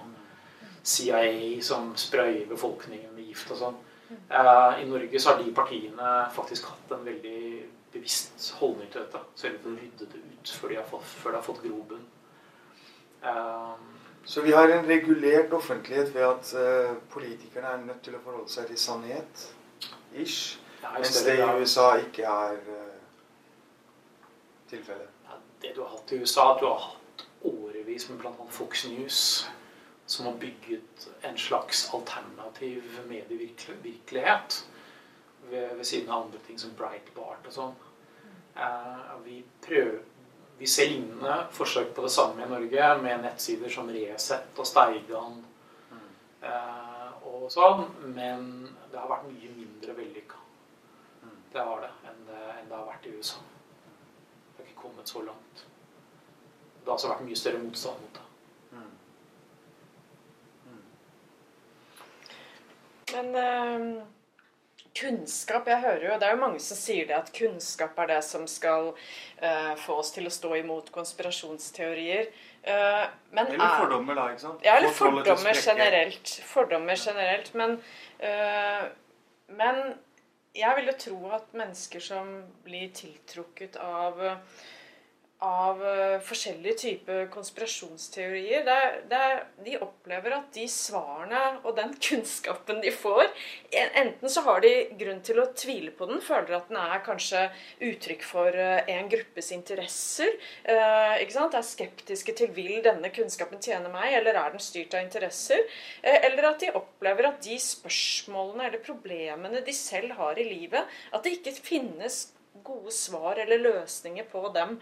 [0.83, 3.81] CIA som sprøyer befolkningen med gift og sånn.
[4.29, 9.21] Uh, I Norge så har de partiene faktisk hatt en veldig bevisst holdning til dette.
[9.39, 12.03] Sørget for å rydde det ut før de har fått, før de fått grobunn.
[13.23, 13.77] Uh,
[14.25, 18.51] så vi har en regulert offentlighet ved at uh, politikerne er nødt til å forholde
[18.51, 19.47] seg til sannhet?
[20.15, 20.59] Ish.
[20.83, 22.59] Ja, mens det i USA ikke er
[24.69, 25.09] tilfellet.
[25.27, 28.33] Ja, det du har hatt i USA, at du har hatt årevis med bl.a.
[28.49, 29.19] Fox News
[30.05, 34.65] som har bygget en slags alternativ medievirkelighet
[35.49, 37.75] ved, ved siden av andre ting som Breitbart og sånn.
[38.53, 40.01] Uh, vi prøver
[40.57, 45.41] vi ser lignende forsøk på det samme i Norge, med nettsider som Resett og Steigan
[46.43, 47.85] uh, og sånn,
[48.15, 48.49] men
[48.91, 50.39] det har vært mye mindre vellykka.
[51.53, 53.41] Det har det enn, det enn det har vært i USA.
[54.53, 55.65] Det har ikke kommet så langt.
[56.79, 58.29] Det har altså vært mye større motstand mot det.
[63.13, 64.03] Men uh,
[64.97, 68.21] kunnskap Jeg hører jo Det er jo mange som sier det, at kunnskap er det
[68.25, 72.29] som skal uh, få oss til å stå imot konspirasjonsteorier.
[72.63, 74.29] Uh, eller fordommer, da.
[74.31, 74.65] ikke sant?
[74.65, 76.35] Ja, eller fordommer generelt.
[76.47, 77.51] Fordommer generelt.
[77.59, 77.79] Men,
[79.51, 79.81] men
[80.55, 82.29] jeg vil jo tro at mennesker som
[82.63, 84.21] blir tiltrukket av
[85.43, 88.63] av uh, forskjellige typer konspirasjonsteorier.
[88.67, 93.27] Der, der de opplever at de svarene og den kunnskapen de får
[93.73, 97.47] Enten så har de grunn til å tvile på den, føler at den er kanskje
[97.83, 100.29] uttrykk for uh, en gruppes interesser.
[100.67, 101.57] Uh, ikke sant?
[101.57, 105.65] Er skeptiske til vil denne kunnskapen tjene meg, eller er den styrt av interesser?
[106.03, 111.25] eller at de opplever at de spørsmålene eller problemene de selv har i livet, at
[111.25, 112.25] det ikke finnes
[112.63, 114.77] gode svar eller løsninger på dem.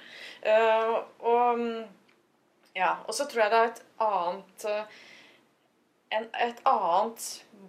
[0.45, 1.63] Uh, og,
[2.75, 5.01] ja, og så tror jeg det er et annet uh,
[6.11, 7.27] en, Et annet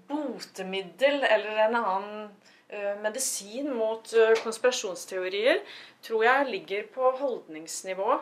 [0.09, 2.25] botemiddel eller en annen
[2.73, 5.63] uh, medisin mot konspirasjonsteorier
[6.03, 8.21] tror jeg ligger på holdningsnivå.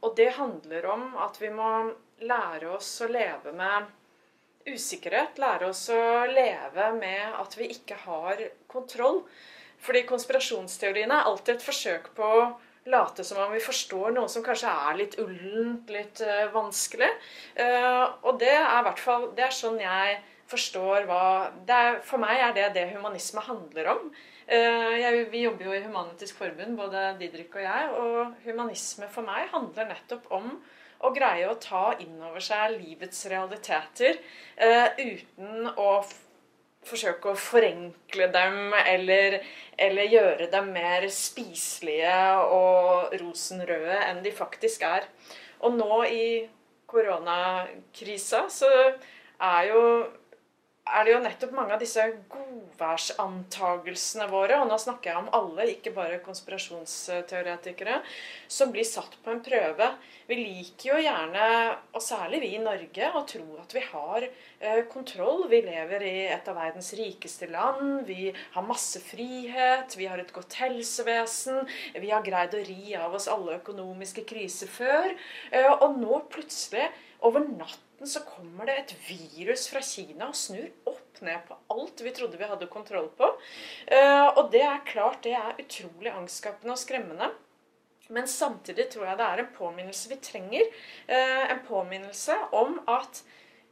[0.00, 1.92] og det handler om at vi må
[2.24, 3.90] lære oss å leve med
[4.66, 5.38] usikkerhet.
[5.38, 8.40] Lære oss å leve med at vi ikke har
[8.70, 9.22] kontroll.
[9.84, 12.46] Fordi konspirasjonsteoriene er alltid et forsøk på å
[12.90, 17.10] late som om vi forstår noe som kanskje er litt ullent, litt uh, vanskelig.
[17.58, 21.26] Uh, og det er i hvert fall Det er sånn jeg forstår hva
[21.66, 24.08] er, For meg er det det humanisme handler om.
[24.46, 27.92] Uh, jeg, vi jobber jo i Humanitisk Forbund, både Didrik og jeg.
[28.00, 30.52] Og humanisme for meg handler nettopp om
[31.04, 34.16] å greie å ta inn over seg livets realiteter
[34.56, 35.90] uten å
[36.86, 39.40] forsøke å forenkle dem eller,
[39.78, 42.18] eller, gjøre dem mer spiselige
[42.52, 45.08] og rosenrøde enn de faktisk er.
[45.66, 46.28] Og nå i
[46.86, 48.70] koronakrisa så
[49.42, 49.82] er jo
[50.86, 55.66] er det jo nettopp mange av disse godværsantagelsene våre, og nå snakker jeg om alle,
[55.72, 57.96] ikke bare konspirasjonsteoretikere,
[58.46, 59.88] som blir satt på en prøve.
[60.30, 61.46] Vi liker jo gjerne,
[61.90, 65.48] og særlig vi i Norge, å tro at vi har eh, kontroll.
[65.50, 70.34] Vi lever i et av verdens rikeste land, vi har masse frihet, vi har et
[70.34, 71.66] godt helsevesen,
[71.98, 75.10] vi har greid å ri av oss alle økonomiske kriser før,
[75.50, 76.86] eh, og nå plutselig,
[77.26, 82.02] over natt så kommer det et virus fra Kina og snur opp ned på alt
[82.04, 83.30] vi trodde vi hadde kontroll på.
[83.86, 87.30] Eh, og det er klart det er utrolig angstskapende og skremmende.
[88.12, 90.68] Men samtidig tror jeg det er en påminnelse vi trenger.
[91.08, 93.24] Eh, en påminnelse om at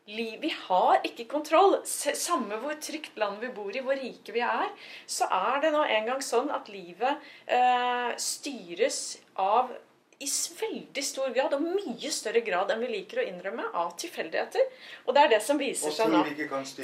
[0.06, 1.78] vi har ikke kontroll.
[1.84, 4.68] Samme hvor trygt land vi bor i, hvor rike vi er,
[5.06, 9.72] så er det nå engang sånn at livet eh, styres av
[10.22, 10.28] i
[10.60, 14.68] veldig stor grad, og mye større grad enn vi liker å innrømme, av tilfeldigheter.
[15.06, 16.22] Og det er det som viser seg nå.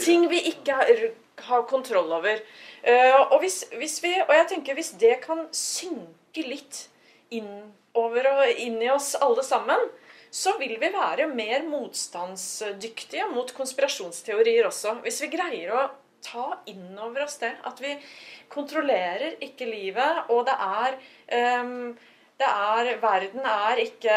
[0.01, 1.05] Ting vi ikke har,
[1.51, 2.43] har kontroll over.
[2.83, 6.85] Uh, og, hvis, hvis vi, og jeg tenker hvis det kan synke litt
[7.31, 9.89] innover og inn i oss alle sammen,
[10.31, 15.01] så vil vi være mer motstandsdyktige mot konspirasjonsteorier også.
[15.03, 15.89] Hvis vi greier å
[16.23, 17.53] ta inn over oss det.
[17.65, 17.97] At vi
[18.53, 20.99] kontrollerer ikke livet, og det er
[21.63, 21.93] um,
[22.47, 24.17] er, verden er ikke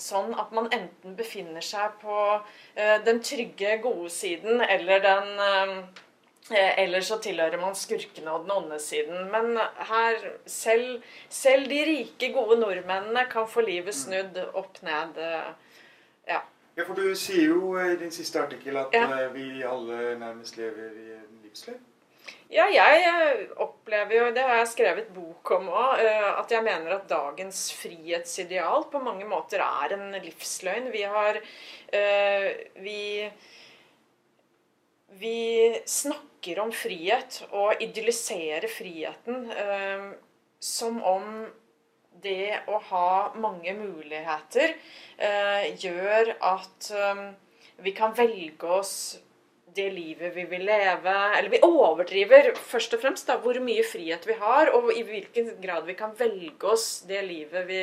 [0.00, 6.04] sånn at man enten befinner seg på uh, den trygge, gode siden eller den uh,
[6.50, 9.26] eller så tilhører man skurkene og den onde siden.
[9.28, 9.58] Men
[9.90, 15.20] her, selv, selv de rike, gode nordmennene kan få livet snudd opp ned.
[16.24, 16.40] Ja.
[16.72, 19.28] ja, for du sier jo i din siste artikkel at ja.
[19.34, 21.84] vi alle nærmest lever i en livsløgn.
[22.48, 26.94] Ja, jeg opplever jo, det har jeg skrevet bok om òg, eh, at jeg mener
[26.94, 30.88] at dagens frihetsideal på mange måter er en livsløgn.
[30.94, 31.40] Vi har
[31.92, 32.48] eh,
[32.80, 33.28] Vi,
[35.20, 35.42] vi
[35.84, 40.08] snakker om frihet og idylliserer friheten eh,
[40.58, 41.46] som om
[42.18, 44.72] det å ha mange muligheter
[45.78, 46.88] gjør at
[47.78, 48.96] vi kan velge oss
[49.78, 54.26] det livet vi vil leve Eller vi overdriver først og fremst da, hvor mye frihet
[54.26, 57.82] vi har, og i hvilken grad vi kan velge oss det livet vi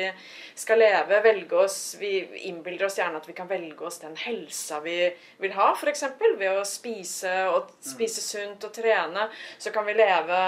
[0.54, 1.20] skal leve.
[1.24, 2.12] velge oss, Vi
[2.50, 4.98] innbilder oss gjerne at vi kan velge oss den helsa vi
[5.40, 6.04] vil ha, f.eks.
[6.36, 9.28] Ved å spise, og spise sunt og trene.
[9.58, 10.40] Så kan vi leve,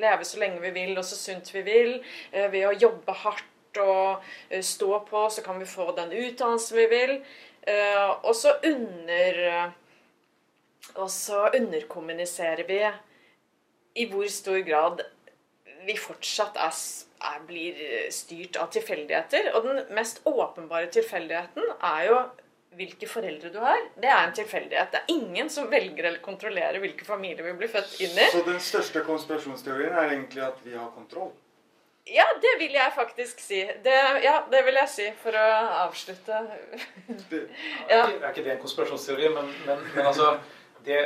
[0.00, 1.94] leve så lenge vi vil, og så sunt vi vil.
[2.32, 6.80] Eh, ved å jobbe hardt og eh, stå på, så kan vi få den utdannelsen
[6.82, 7.14] vi vil.
[7.70, 9.72] Eh, og så under
[10.96, 12.82] og så underkommuniserer vi
[14.00, 15.02] i hvor stor grad
[15.86, 16.76] vi fortsatt er,
[17.24, 17.80] er, blir
[18.12, 19.50] styrt av tilfeldigheter.
[19.56, 22.20] Og den mest åpenbare tilfeldigheten er jo
[22.78, 23.80] hvilke foreldre du har.
[23.98, 24.92] Det er en tilfeldighet.
[24.92, 28.26] Det er ingen som velger eller kontrollerer hvilke familier vi blir født inn i.
[28.32, 31.32] Så den største konspirasjonsteorien er egentlig at vi har kontroll?
[32.10, 33.60] Ja, det vil jeg faktisk si.
[33.84, 35.48] Det, ja, det vil jeg si for å
[35.84, 36.38] avslutte.
[37.30, 37.42] Det,
[37.90, 38.06] ja.
[38.06, 40.32] Er ikke det en konspirasjonsteori, men, men, men altså
[40.84, 41.02] det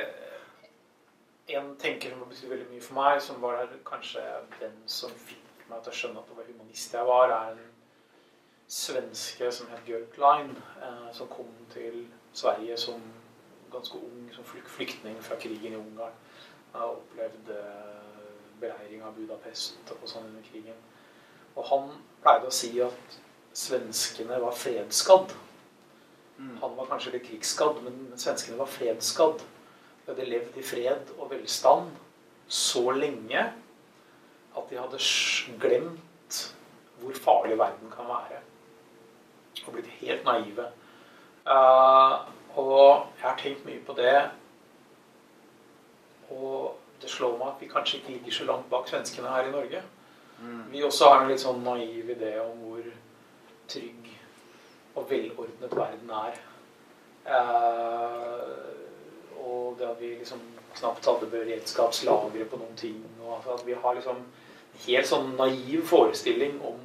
[1.48, 4.22] En tenker som betyr veldig mye for meg, som var kanskje
[4.62, 7.66] den som fikk meg til å skjønne at det var humanist jeg var, er en
[8.72, 13.02] svenske som het Bjørk Line, eh, som kom til Sverige som
[13.74, 16.16] ganske ung, som flyktning fra krigen i Ungarn.
[16.72, 17.60] Han opplevde
[18.60, 20.78] beleiring av Budapest og sånn under krigen.
[21.54, 21.90] Og han
[22.22, 23.18] pleide å si at
[23.54, 25.34] svenskene var fredsskadd.
[26.38, 26.56] Mm.
[26.62, 29.44] Han var kanskje litt krigsskadd, men svenskene var fredsskadd.
[30.04, 31.94] De hadde levd i fred og velstand
[32.48, 33.40] så lenge
[34.54, 35.00] at de hadde
[35.60, 36.40] glemt
[37.00, 38.40] hvor farlig verden kan være.
[39.66, 40.66] Og blitt helt naive.
[41.46, 44.16] Uh, og jeg har tenkt mye på det.
[46.30, 49.52] Og det slår meg at vi kanskje ikke ligger så langt bak svenskene her i
[49.52, 49.82] Norge.
[50.40, 50.62] Mm.
[50.72, 52.86] Vi også har en litt sånn naiv idé om hvor
[53.68, 54.08] trygg
[54.94, 56.40] og velordnet verden er.
[57.24, 58.83] Uh,
[59.44, 60.40] og det at vi liksom
[60.74, 62.98] knapt hadde beredskapslagre på noen ting.
[63.22, 66.80] og At vi har liksom en helt sånn naiv forestilling om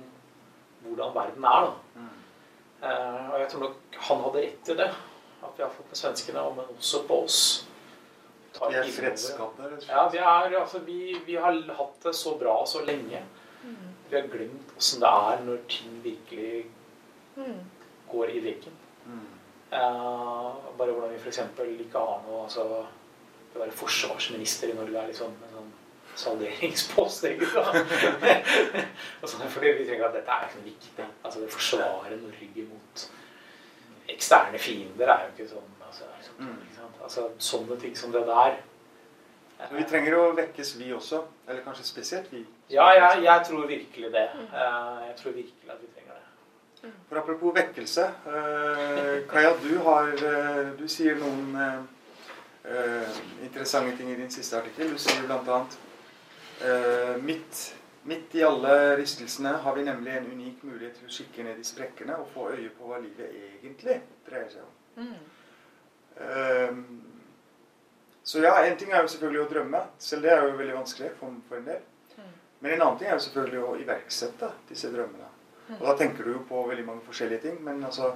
[0.84, 1.70] hvordan verden er.
[1.70, 2.02] da.
[2.02, 2.12] Mm.
[2.80, 4.92] Uh, og jeg tror nok han hadde rett i det.
[5.40, 7.42] At vi har fått med svenskene, men også på oss.
[8.60, 9.70] Vi er fredsskadde?
[9.88, 13.22] Ja, vi, er, altså, vi, vi, har hatt det så bra så lenge.
[13.64, 13.94] Mm.
[14.10, 16.66] Vi har glemt åssen det er når ting virkelig
[17.38, 17.60] mm.
[18.12, 18.80] går i veggen.
[19.06, 19.28] Mm.
[19.70, 21.44] Uh, bare hvordan vi f.eks.
[21.86, 25.70] ikke har noe altså, å være forsvarsminister i Norge er liksom en sånn
[26.20, 27.28] salderingspost,
[29.22, 31.06] altså, fordi vi tenker at dette er ikke noe viktig.
[31.24, 33.06] Altså Det forsvarer Norge mot
[34.10, 36.98] eksterne fiender er jo ikke sånn altså, sånn, mm.
[37.06, 38.58] altså, Sånne ting som det der.
[39.60, 41.22] Men vi trenger å vekkes, vi også.
[41.48, 42.46] Eller kanskje spesielt vi.
[42.72, 44.28] Ja, jeg, jeg tror virkelig det.
[44.54, 45.99] Uh, jeg tror virkelig at vi trenger
[47.10, 48.12] for apropos vekkelse.
[48.26, 54.94] Uh, Kaja, du, har, uh, du sier noen uh, interessante ting i din siste artikkel.
[54.94, 55.66] Du sier bl.a.:
[57.24, 57.60] midt,
[58.04, 61.64] midt i alle rystelsene har vi nemlig en unik mulighet til å kikke ned i
[61.64, 63.96] sprekkene og få øye på hva livet egentlig
[64.28, 64.74] dreier seg om.
[65.00, 66.98] Mm.
[68.28, 69.84] så ja, en ting er jo selvfølgelig å drømme.
[70.04, 71.82] Selv det er jo veldig vanskelig for, for en del.
[72.18, 72.34] Mm.
[72.60, 75.29] Men en annen ting er jo selvfølgelig å iverksette disse drømmene.
[75.78, 77.64] Og da tenker du jo på veldig mange forskjellige ting.
[77.64, 78.14] Men altså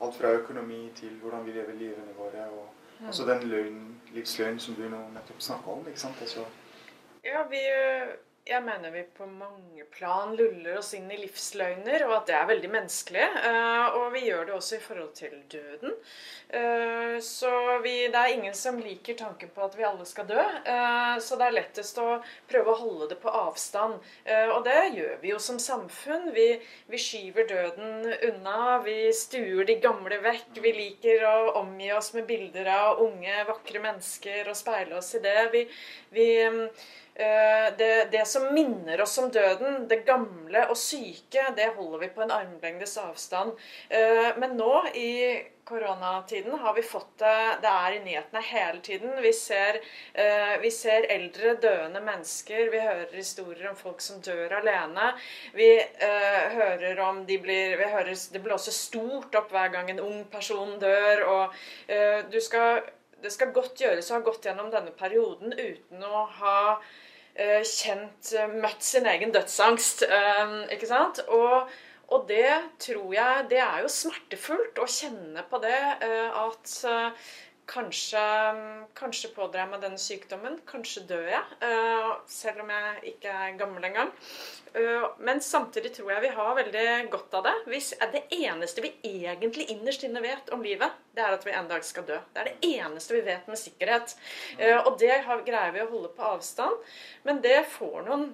[0.00, 2.46] alt fra økonomi til hvordan vi lever livene våre.
[2.50, 2.68] Og
[3.00, 3.06] mm.
[3.06, 3.82] altså den løgn,
[4.12, 5.88] livsløgn som du nå nettopp snakka om.
[5.88, 6.20] ikke sant?
[6.20, 6.46] Altså.
[7.24, 7.62] Ja, vi,
[8.46, 12.46] jeg mener vi på mange plan luller oss inn i livsløgner, og at det er
[12.46, 13.24] veldig menneskelig.
[13.48, 15.96] Eh, og vi gjør det også i forhold til døden.
[16.54, 17.50] Eh, så
[17.82, 20.38] vi, det er ingen som liker tanken på at vi alle skal dø.
[20.38, 23.96] Eh, så det er lettest å prøve å holde det på avstand.
[24.54, 26.28] Og det gjør vi jo som samfunn.
[26.36, 26.46] Vi,
[26.92, 28.76] vi skyver døden unna.
[28.86, 30.60] Vi stuer de gamle vekk.
[30.62, 31.34] Vi liker å
[31.64, 35.48] omgi oss med bilder av unge, vakre mennesker og speile oss i det.
[35.50, 35.64] Vi,
[36.14, 36.28] vi
[37.78, 42.24] det, det, som minner oss om døden, det gamle og syke, det holder vi på
[42.24, 43.54] en armlengdes avstand.
[43.88, 45.12] Eh, men nå i
[45.66, 49.14] koronatiden har vi fått det Det er i nyhetene hele tiden.
[49.22, 49.80] Vi ser,
[50.12, 52.68] eh, vi ser eldre, døende mennesker.
[52.70, 55.14] Vi hører historier om folk som dør alene.
[55.54, 55.70] Vi
[56.58, 60.78] hører om de blir vi hører, Det blåser stort opp hver gang en ung person
[60.78, 61.24] dør.
[61.26, 62.82] Og du skal
[63.22, 67.05] det skal godt gjøres å ha gått gjennom denne perioden uten å ha Eh,
[67.36, 70.06] kjent eh, Møtt sin egen dødsangst.
[70.08, 71.20] Eh, ikke sant?
[71.28, 71.68] Og,
[72.08, 75.80] og, det tror jeg Det er jo smertefullt å kjenne på det.
[76.06, 76.78] At
[77.66, 78.22] kanskje,
[78.98, 80.60] kanskje pådrar jeg meg denne sykdommen.
[80.68, 81.72] Kanskje dør jeg.
[82.30, 84.14] Selv om jeg ikke er gammel engang.
[84.76, 87.54] Eh, men samtidig tror jeg vi har veldig godt av det.
[87.72, 91.70] Hvis det eneste vi egentlig innerst inne vet om livet, det er at vi en
[91.70, 92.18] dag skal dø.
[92.32, 94.16] Det er det eneste vi vet med sikkerhet.
[94.58, 96.82] Eh, og det greier vi å holde på avstand.
[97.24, 98.28] Men det får noen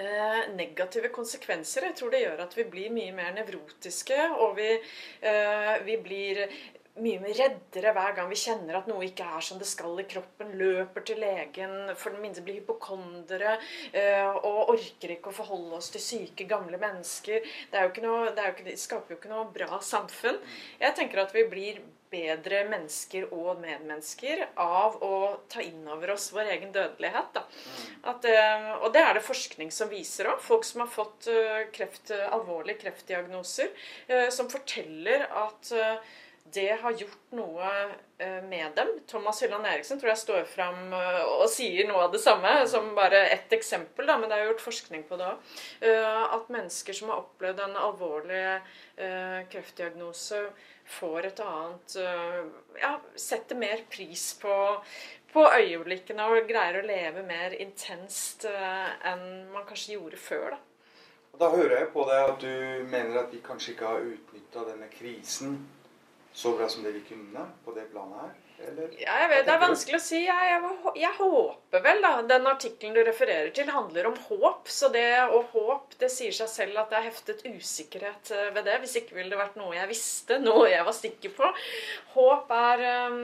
[0.00, 1.90] eh, negative konsekvenser.
[1.90, 4.70] Jeg tror det gjør at vi blir mye mer nevrotiske, og vi,
[5.84, 6.46] vi blir
[7.02, 10.06] mye mer reddere hver gang vi kjenner at noe ikke er som det skal i
[10.08, 10.54] kroppen.
[10.60, 13.56] Løper til legen, for den minste blir hypokondere
[13.92, 17.46] eh, og orker ikke å forholde oss til syke, gamle mennesker.
[17.72, 20.38] Det, noe, det, ikke, det, skaper jo ikke noe bra samfunn.
[20.82, 21.80] Jeg tenker at vi blir
[22.10, 25.18] bedre mennesker og medmennesker av å
[25.52, 27.38] ta inn over oss vår egen dødelighet.
[28.10, 30.40] At, eh, og det er det forskning som viser òg.
[30.42, 33.70] Folk som har fått eh, kreft, alvorlige kreftdiagnoser,
[34.34, 35.70] som forteller at
[36.54, 37.68] det har gjort noe
[38.18, 38.88] eh, med dem.
[39.06, 42.90] Thomas Hylland Eriksen tror jeg står fram eh, og sier noe av det samme, som
[42.96, 45.54] bare ett eksempel, da, men det er gjort forskning på det òg.
[45.86, 48.44] Eh, at mennesker som har opplevd en alvorlig
[49.50, 50.42] kreftdiagnose,
[50.90, 51.94] får et annet
[52.76, 54.52] Ja, setter mer pris på,
[55.32, 59.24] på øyeblikkene og greier å leve mer intenst enn
[59.54, 60.56] man kanskje gjorde før.
[60.56, 60.60] da.
[61.40, 64.90] Da hører jeg på deg at du mener at vi kanskje ikke har utnytta denne
[64.92, 65.62] krisen
[66.32, 68.38] så bra som det vi kunne på det planet her?
[68.68, 68.90] Eller?
[69.00, 70.18] Ja, jeg vet, Det er vanskelig å si.
[70.26, 72.10] Jeg, jeg, jeg, håper vel, da.
[72.28, 74.68] Den artikkelen du refererer til, handler om håp.
[74.70, 78.68] Så det og håp, det sier seg selv at det er heftet usikkerhet eh, ved
[78.68, 78.76] det.
[78.84, 81.50] Hvis ikke ville det vært noe jeg visste, noe jeg var sikker på.
[82.14, 83.20] Håp er ehm,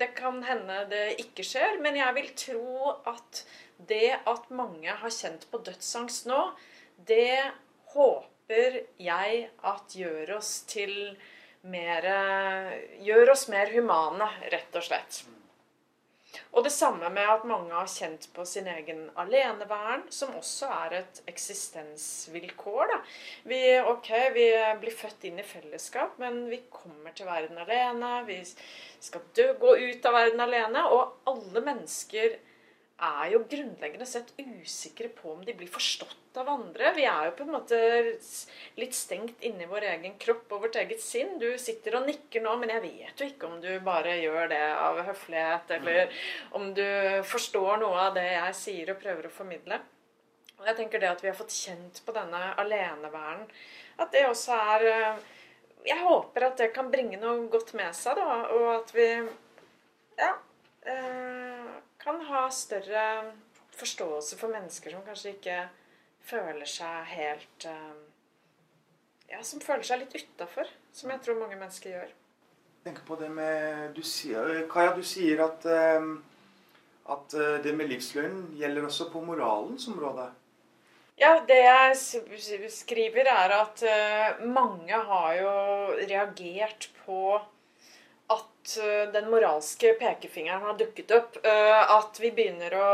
[0.00, 3.44] Det kan hende det ikke skjer, men jeg vil tro at
[3.88, 6.40] det at mange har kjent på dødsangst nå,
[7.06, 7.44] det
[7.94, 11.14] håper jeg at gjør oss til
[11.62, 12.06] mer
[13.02, 15.24] Gjør oss mer humane, rett og slett.
[16.52, 20.96] Og det samme med at mange har kjent på sin egen aleneværen, som også er
[21.00, 22.84] et eksistensvilkår.
[22.92, 22.98] Da.
[23.48, 24.46] Vi, ok, vi
[24.80, 28.12] blir født inn i fellesskap, men vi kommer til verden alene.
[28.28, 30.84] Vi skal dø, gå ut av verden alene.
[30.92, 32.38] Og alle mennesker
[32.98, 36.90] er jo grunnleggende sett usikre på om de blir forstått av andre.
[36.96, 37.78] Vi er jo på en måte
[38.78, 41.36] litt stengt inni vår egen kropp og vårt eget sinn.
[41.38, 44.64] Du sitter og nikker nå, men jeg vet jo ikke om du bare gjør det
[44.74, 46.18] av høflighet, eller
[46.58, 46.86] om du
[47.30, 49.80] forstår noe av det jeg sier og prøver å formidle.
[50.58, 53.46] Og jeg tenker det at vi har fått kjent på denne aleneværen,
[54.02, 55.26] at det også er eh,
[55.86, 59.08] Jeg håper at det kan bringe noe godt med seg, da, og at vi
[60.18, 60.32] Ja.
[60.82, 61.27] Eh,
[62.08, 63.32] kan ha større
[63.76, 65.58] forståelse for mennesker som kanskje ikke
[66.28, 67.98] føler seg helt eh,
[69.28, 70.64] Ja, som føler seg litt utafor.
[70.96, 72.14] Som jeg tror mange mennesker gjør.
[72.86, 76.06] Tenk på det med du sier, Kaja, du sier at, eh,
[77.12, 80.30] at eh, det med livsløgn gjelder også på moralens område.
[81.20, 83.80] Ja, det jeg skriver, er at
[84.46, 85.54] mange har jo
[85.98, 87.40] reagert på
[89.12, 91.38] den moralske pekefingeren har dukket opp.
[91.46, 92.90] Eh, at vi begynner å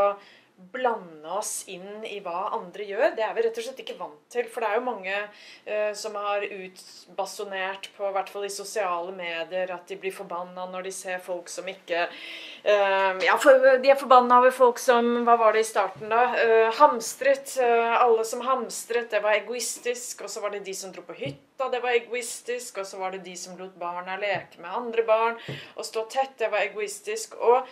[0.55, 3.15] blande oss inn i hva andre gjør.
[3.17, 4.47] Det er vi rett og slett ikke vant til.
[4.51, 9.73] For det er jo mange uh, som har utbasonert på hvert fall i sosiale medier
[9.75, 13.99] at de blir forbanna når de ser folk som ikke uh, Ja, for, de er
[13.99, 16.23] forbanna over folk som Hva var det i starten, da?
[16.39, 17.57] Uh, hamstret.
[17.59, 20.23] alle som hamstret, det var egoistisk.
[20.23, 22.79] Og så var det de som dro på hytta, det var egoistisk.
[22.79, 25.43] Og så var det de som lot barna leke med andre barn
[25.75, 27.35] og stå tett, det var egoistisk.
[27.43, 27.67] Og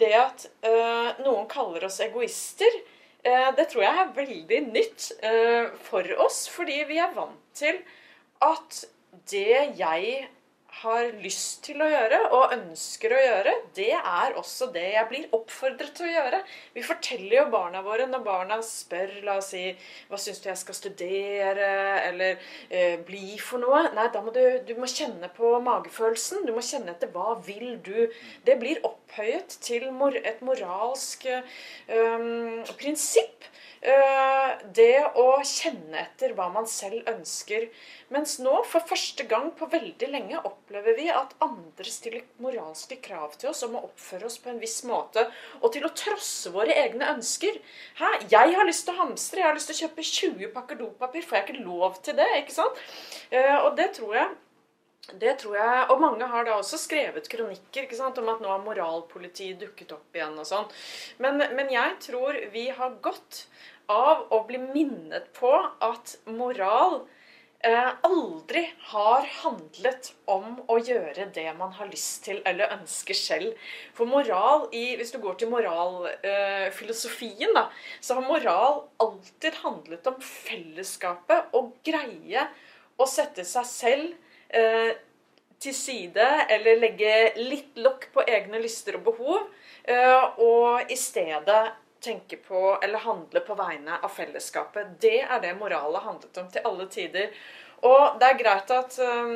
[0.00, 2.80] det at uh, noen kaller oss egoister,
[3.26, 7.80] uh, det tror jeg er veldig nytt uh, for oss, fordi vi er vant til
[8.44, 8.84] at
[9.30, 10.26] det jeg
[10.82, 15.36] har lyst til å gjøre og ønsker å gjøre, det er også det jeg blir
[15.36, 16.40] oppfordret til å gjøre.
[16.74, 19.62] Vi forteller jo barna våre når barna spør la oss si,
[20.10, 21.70] hva syns du jeg skal studere,
[22.04, 22.36] eller
[22.68, 23.86] eh, bli for noe.
[23.96, 26.44] Nei, da må du, du må kjenne på magefølelsen.
[26.46, 28.08] Du må kjenne etter hva vil du.
[28.44, 33.48] Det blir opphøyet til et moralsk eh, prinsipp.
[33.80, 37.68] Eh, det å kjenne etter hva man selv ønsker.
[38.14, 43.36] Mens nå, for første gang på veldig lenge, opplever vi at andre stiller moralske krav
[43.36, 45.26] til oss om å oppføre oss på en viss måte,
[45.60, 47.60] og til å trosse våre egne ønsker.
[48.00, 48.12] Hæ?
[48.32, 51.26] Jeg har lyst til å hamstre, jeg har lyst til å kjøpe 20 pakker dopapir.
[51.26, 52.30] Får jeg ikke lov til det?
[52.40, 52.82] ikke sant?
[53.30, 54.34] Eh, og det tror jeg
[55.14, 58.48] det tror jeg, Og mange har da også skrevet kronikker ikke sant, om at nå
[58.50, 60.38] har moralpolitiet dukket opp igjen.
[60.38, 60.66] og sånn.
[61.22, 63.46] Men, men jeg tror vi har godt
[63.92, 65.52] av å bli minnet på
[65.84, 67.06] at moral
[67.62, 73.54] eh, aldri har handlet om å gjøre det man har lyst til eller ønsker selv.
[73.94, 80.18] For moral i, Hvis du går til moralfilosofien, eh, så har moral alltid handlet om
[80.18, 82.50] fellesskapet og greie
[82.98, 84.25] å sette seg selv
[85.58, 89.48] til side eller legge litt lokk på egne lyster og behov,
[89.84, 91.62] eh, og i stedet
[92.06, 94.98] tenke på eller handle på vegne av fellesskapet.
[95.00, 97.32] Det er det moralet handlet om til alle tider.
[97.88, 99.32] Og det er greit at um,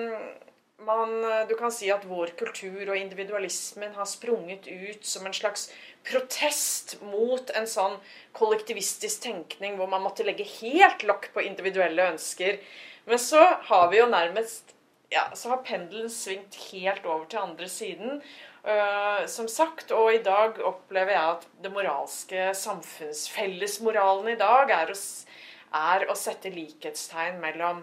[0.87, 1.11] man,
[1.49, 5.67] du kan si at vår kultur og individualismen har sprunget ut som en slags
[6.07, 7.99] protest mot en sånn
[8.37, 12.61] kollektivistisk tenkning hvor man måtte legge helt lokk på individuelle ønsker.
[13.09, 13.43] Men så
[13.73, 14.77] har vi jo nærmest
[15.11, 18.23] ja, så har pendelen svingt helt over til andre siden.
[18.61, 24.93] Uh, som sagt, og i dag opplever jeg at det moralske samfunnsfellesmoralen i dag er
[24.93, 24.99] å,
[25.81, 27.83] er å sette likhetstegn mellom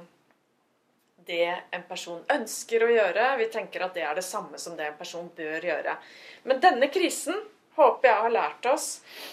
[1.28, 3.28] det en person ønsker å gjøre.
[3.42, 5.98] Vi tenker at det er det samme som det en person bør gjøre.
[6.48, 7.42] Men denne krisen
[7.78, 8.88] håper jeg har lært oss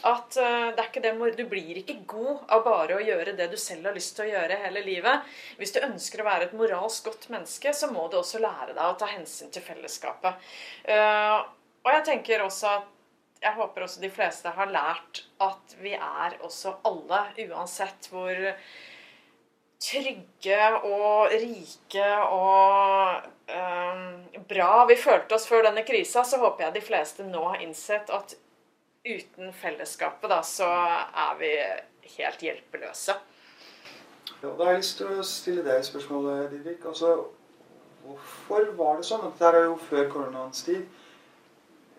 [0.07, 3.49] at uh, det er ikke det, du blir ikke god av bare å gjøre det
[3.53, 5.35] du selv har lyst til å gjøre hele livet.
[5.61, 8.85] Hvis du ønsker å være et moralsk godt menneske, så må du også lære deg
[8.85, 10.51] å ta hensyn til fellesskapet.
[10.89, 11.41] Uh,
[11.85, 12.91] og jeg tenker også at
[13.45, 18.39] jeg håper også de fleste har lært at vi er også alle, uansett hvor
[19.85, 26.77] trygge og rike og eh, bra vi følte oss før denne krisa, så håper jeg
[26.79, 28.37] de fleste nå har innsett at
[29.05, 31.53] uten fellesskapet, da, så er vi
[32.17, 33.17] helt hjelpeløse.
[34.41, 36.85] Ja, da har jeg lyst til å stille deg spørsmålet, Didrik.
[36.89, 37.13] Altså,
[38.05, 39.27] hvorfor var det sånn?
[39.29, 40.87] Dette er jo før koronaens tid.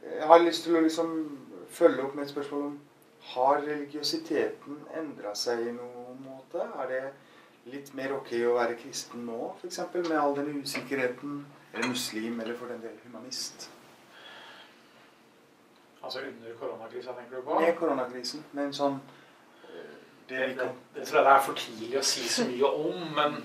[0.05, 1.13] Jeg har lyst til å liksom
[1.73, 2.75] følge opp med et spørsmål om
[3.25, 6.61] har religiøsiteten endra seg i noen måte?
[6.61, 7.01] Er det
[7.71, 9.81] litt mer ok å være kristen nå, f.eks.
[9.95, 11.39] med all den usikkerheten?
[11.73, 13.69] Eller muslim, eller for den del humanist?
[16.03, 17.59] Altså under koronakrisa, tenker du på?
[17.59, 18.45] Med koronakrisen.
[18.55, 18.99] Men sånn
[20.29, 23.01] det, det, det, det, tror jeg det er for tidlig å si så mye om.
[23.17, 23.39] Men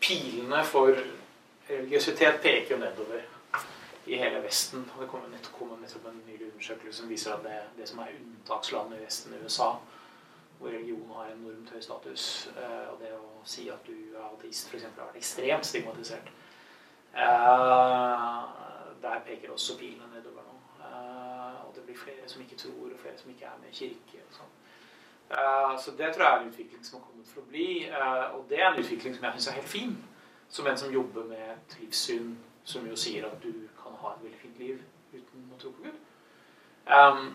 [0.00, 0.96] pilene for
[1.68, 3.22] religiøsitet peker jo nedover
[4.08, 4.86] i hele Vesten.
[4.94, 8.16] Og det kom nettopp, nettopp en ny undersøkelse som viser at det, det som er
[8.16, 9.74] unntakslandet i Vesten, i USA,
[10.58, 12.50] hvor religion har en enormt høy status.
[12.56, 16.32] Eh, og det å si at du er ateist, f.eks., har vært ekstremt stigmatisert.
[17.14, 18.38] Eh,
[19.02, 20.56] der peker også pilene nedover nå.
[20.82, 23.78] Eh, og det blir flere som ikke tror, og flere som ikke er med i
[23.82, 24.24] kirke.
[24.26, 24.54] og sånn.
[25.78, 27.70] Så det tror jeg er en utvikling som har kommet for å bli.
[28.32, 29.90] Og det er en utvikling som jeg syns er helt fin.
[30.48, 31.98] Som en som jobber med et
[32.64, 34.80] som jo sier at du kan ha et veldig fint liv
[35.12, 35.98] uten å tro på Gud.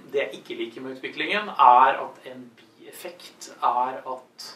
[0.10, 4.48] Det jeg ikke liker med utviklingen, er at en bil effekt er at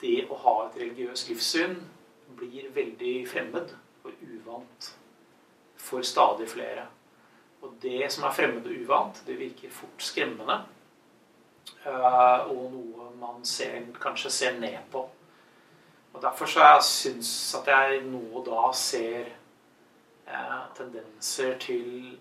[0.00, 1.78] det å ha et religiøst livssyn
[2.36, 3.72] blir veldig fremmed
[4.04, 4.92] og uvant
[5.80, 6.86] for stadig flere.
[7.62, 10.60] Og det som er fremmed og uvant, det virker fort skremmende.
[11.86, 15.06] Eh, og noe man ser, kanskje ser ned på.
[16.12, 17.18] Og Derfor så jeg
[17.60, 19.32] at jeg nå og da ser
[20.28, 22.18] eh, tendenser til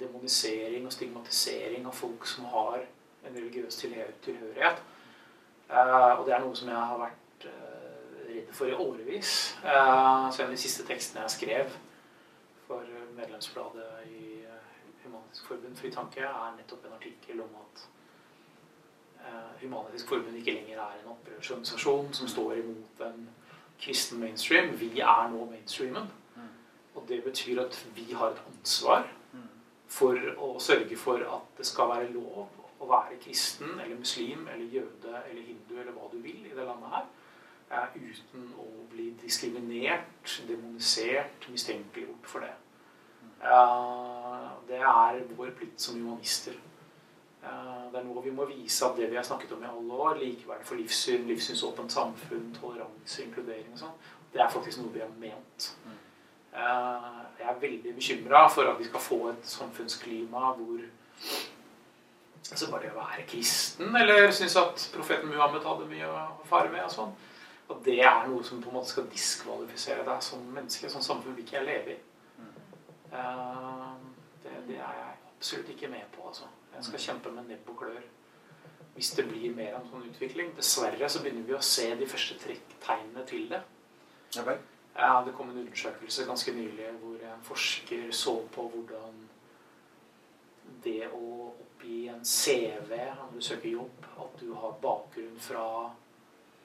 [0.00, 2.84] demonisering og stigmatisering av folk som har
[3.26, 4.82] en religiøs tilhørighet.
[5.70, 9.34] Uh, og det er noe som jeg har vært uh, redd for i årevis.
[9.62, 11.76] Uh, så en av de siste tekstene jeg skrev
[12.66, 14.24] for medlemsbladet i
[15.04, 17.82] Human-Etisk Forbund Fri Tanke, er nettopp en artikkel om at
[19.60, 23.26] Human-Etisk Forbund ikke lenger er en opprørsorganisasjon som står imot en
[23.80, 24.70] kristen mainstream.
[24.78, 26.06] Vi er nå mainstreamen.
[26.36, 26.52] Mm.
[26.94, 29.50] Og det betyr at vi har et ansvar mm.
[29.88, 34.72] for å sørge for at det skal være lov å være kristen eller muslim eller
[34.72, 37.04] jøde eller hindu eller hva du vil i det landet her,
[37.94, 42.54] uten å bli diskriminert, demonisert, mistenkeliggjort for det.
[44.68, 46.56] Det er vår plikt som humanister.
[47.40, 50.18] Det er nå vi må vise at det vi har snakket om i alle år,
[50.20, 53.94] likeverd for livssyn, livssynsåpent samfunn, toleranse, inkludering og sånn,
[54.32, 55.70] det er faktisk noe vi har ment.
[56.52, 60.82] Jeg er veldig bekymra for at vi skal få et samfunnsklima hvor
[62.48, 66.84] altså bare å være kristen eller synes at profeten Muhammed hadde mye å fare med
[66.86, 67.12] og sånn.
[67.70, 70.90] Og det er noe som på en måte skal diskvalifisere deg som menneske.
[70.90, 71.98] Sånn samfunn vil ikke jeg leve i.
[73.12, 73.92] Uh,
[74.42, 76.24] det, det, er jeg absolutt ikke med på.
[76.26, 76.48] altså.
[76.74, 78.00] Jeg skal kjempe med nebb og klør
[78.96, 80.50] hvis det blir mer av en sånn utvikling.
[80.56, 82.36] Dessverre så begynner vi å se de første
[82.82, 83.62] tegnene til det.
[84.34, 84.58] Ja, vel.
[84.96, 89.20] Ja, det kom en undersøkelse ganske nylig hvor en forsker så på hvordan
[90.84, 91.49] det å
[91.90, 95.90] oppgi en CV når du søker jobb, at du har bakgrunn fra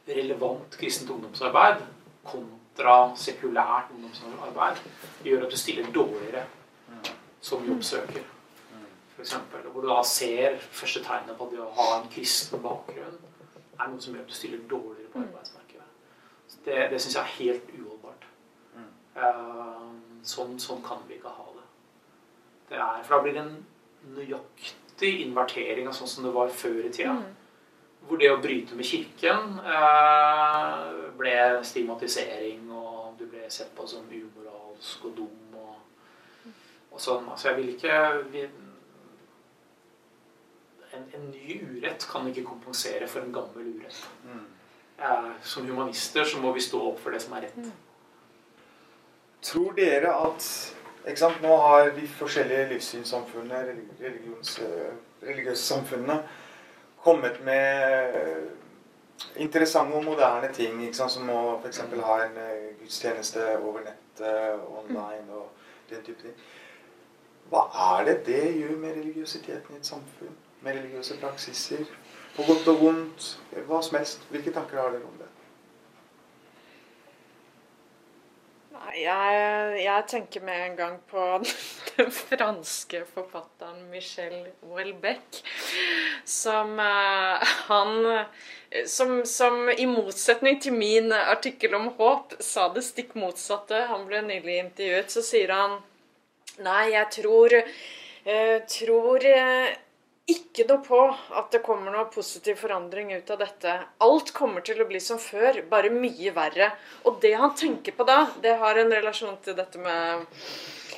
[0.07, 1.81] relevant kristent ungdomsarbeid
[2.25, 4.77] kontra sekulært ungdomsarbeid,
[5.23, 6.45] gjør at du stiller dårligere
[7.41, 8.23] som jobbsøker.
[9.15, 12.61] For eksempel, hvor du da ser første tegnet på at det å ha en kristen
[12.61, 13.17] bakgrunn
[13.79, 15.89] er noe som gjør at du stiller dårligere på arbeidsmarkedet.
[16.47, 18.27] Så det det syns jeg er helt uholdbart.
[19.15, 19.93] Uh,
[20.27, 21.67] sånn, sånn, kan vi ikke ha det.
[22.69, 23.55] det er, for da blir det en
[24.17, 27.15] nøyaktig invertering av sånn som det var før i tida.
[27.19, 27.33] Mm.
[28.05, 30.83] Hvor det å bryte med kirken eh,
[31.17, 31.35] ble
[31.65, 36.51] stigmatisering, og du ble sett på som umoralsk og dum og,
[36.91, 37.25] og sånn.
[37.31, 37.97] Altså, jeg vil ikke
[38.33, 38.45] vi,
[40.95, 43.99] en, en, ny urett kan ikke kompensere for en gammel urett.
[44.23, 44.45] Mm.
[44.97, 47.57] Eh, som humanister så må vi stå opp for det som er rett.
[47.57, 47.73] Mm.
[49.45, 50.45] Tror dere at
[51.15, 53.75] sant, Nå har de forskjellige livssynssamfunnene,
[55.21, 56.19] religiøse samfunnene,
[57.03, 58.17] kommet med
[59.35, 60.81] interessante og moderne ting.
[60.95, 61.83] Sant, som å f.eks.
[62.09, 65.49] ha en eh, gudstjeneste over nettet, online og
[65.89, 66.33] den type ting.
[67.51, 67.67] Hva
[67.99, 70.33] er det det gjør med religiøsiteten i et samfunn?
[70.65, 71.85] med religiøse praksiser.
[72.35, 73.27] På godt og vondt.
[73.67, 74.25] Hva som helst.
[74.29, 75.29] Hvilke tanker har dere om det?
[78.93, 81.23] Jeg, jeg, tenker med en gang på
[81.95, 85.41] den franske forfatteren Michel Houellebecq.
[86.25, 88.25] Som uh, han
[88.85, 93.85] som, som, i motsetning til min artikkel om håp sa det stikk motsatte.
[93.89, 95.11] Han ble nylig intervjuet.
[95.11, 95.79] Så sier han
[96.63, 97.51] Nei, jeg tror,
[98.29, 99.73] uh, tror uh,
[100.25, 100.97] ikke noe på
[101.37, 103.73] at det kommer noe positiv forandring ut av dette.
[104.01, 106.71] Alt kommer til å bli som før, bare mye verre.
[107.05, 110.25] Og det han tenker på da, det har en relasjon til dette med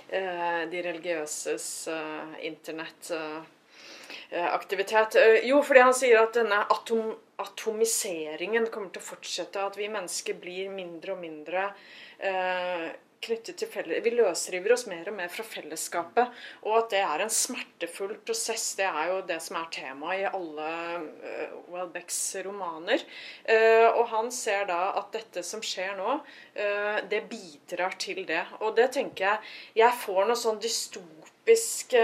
[0.08, 5.16] eh, de religiøses eh, internettaktivitet.
[5.20, 7.12] Eh, eh, jo, fordi han sier at denne atom,
[7.44, 9.60] atomiseringen kommer til å fortsette.
[9.60, 11.76] At vi mennesker blir mindre og mindre
[12.24, 12.88] eh,
[13.24, 16.34] knyttet til felles, Vi løsriver oss mer og mer fra fellesskapet.
[16.66, 20.28] Og at det er en smertefull prosess, det er jo det som er temaet i
[20.30, 20.70] alle
[21.02, 23.04] uh, Welbecks romaner.
[23.48, 26.20] Uh, og han ser da at dette som skjer nå,
[26.60, 28.44] uh, det bidrar til det.
[28.62, 30.62] Og det tenker jeg Jeg får noe sånn
[31.48, 31.98] dystopisk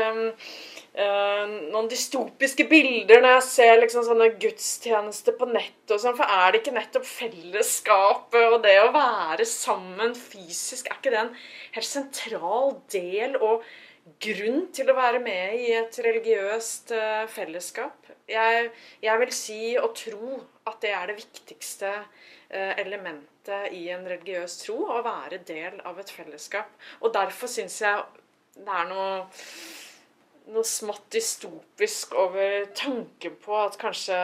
[0.94, 5.96] Uh, noen dystopiske bilder når jeg ser liksom sånne gudstjenester på nettet.
[5.96, 11.00] og sånn, For er det ikke nettopp fellesskapet og det å være sammen fysisk Er
[11.00, 11.34] ikke det en
[11.74, 13.66] helt sentral del og
[14.22, 18.14] grunn til å være med i et religiøst uh, fellesskap?
[18.30, 18.70] Jeg,
[19.02, 24.62] jeg, vil si og tro at det er det viktigste uh, elementet i en religiøs
[24.62, 24.84] tro.
[24.94, 26.70] Å være del av et fellesskap.
[27.02, 28.22] Og derfor syns jeg
[28.56, 29.24] det er noe
[30.52, 34.18] noe smått dystopisk over tanken på at kanskje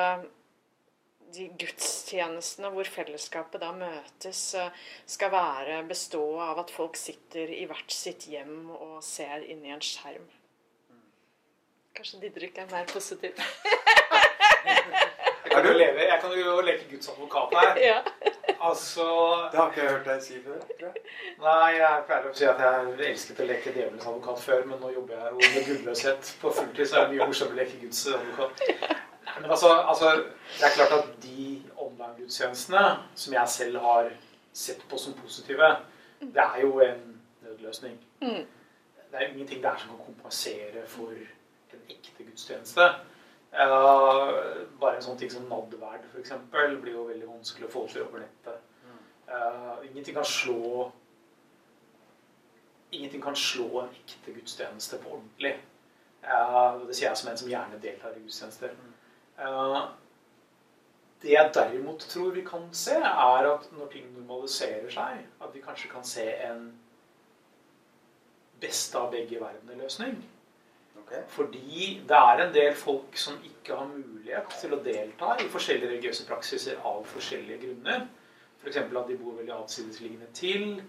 [1.34, 4.72] de gudstjenestene hvor fellesskapet da møtes, eh,
[5.06, 9.74] skal være bestå av at folk sitter i hvert sitt hjem og ser inn i
[9.76, 10.26] en skjerm.
[11.96, 13.38] Kanskje Didrik er mer positiv.
[14.66, 17.82] jeg, kan jo leve, jeg kan jo leke Guds advokat her.
[17.92, 18.02] ja.
[18.62, 19.04] Altså
[19.52, 20.60] Det har ikke jeg hørt deg si før.
[20.80, 21.04] tror jeg.
[21.40, 24.92] Nei, jeg pleier å si at jeg elsket å leke djevelens advokat før, men nå
[24.96, 28.02] jobber jeg jo med gudløshet på fulltid, så er det mye morsommere å leke Guds
[28.14, 28.64] advokat.
[29.40, 30.12] Men altså, altså,
[30.58, 31.46] det er klart at de
[31.78, 32.86] online-gudstjenestene
[33.16, 34.12] som jeg selv har
[34.54, 35.76] sett på som positive,
[36.20, 37.06] det er jo en
[37.46, 37.96] nødløsning.
[38.22, 38.44] Mm.
[39.12, 42.90] Det er ingenting der som kan kompensere for en ekte gudstjeneste.
[43.50, 46.36] Uh, bare en sånn ting som nadverd f.eks.
[46.54, 48.62] blir jo veldig vanskelig å få til over nettet.
[49.30, 50.92] Uh, ingenting kan slå
[52.92, 55.52] Ingenting kan slå en ekte gudstjeneste på ordentlig.
[56.24, 58.72] Uh, det sier jeg som en som gjerne deltar i gudstjenester.
[59.38, 59.92] Uh,
[61.22, 65.62] det jeg derimot tror vi kan se, er at når ting normaliserer seg, at vi
[65.62, 66.72] kanskje kan se en
[68.62, 70.18] beste av begge verdener-løsning.
[71.10, 71.22] Okay.
[71.28, 75.90] Fordi det er en del folk som ikke har mulighet til å delta i forskjellige
[75.90, 78.06] religiøse praksiser av forskjellige grunner.
[78.62, 78.78] F.eks.
[78.78, 80.84] For at de bor veldig avsidesliggende til,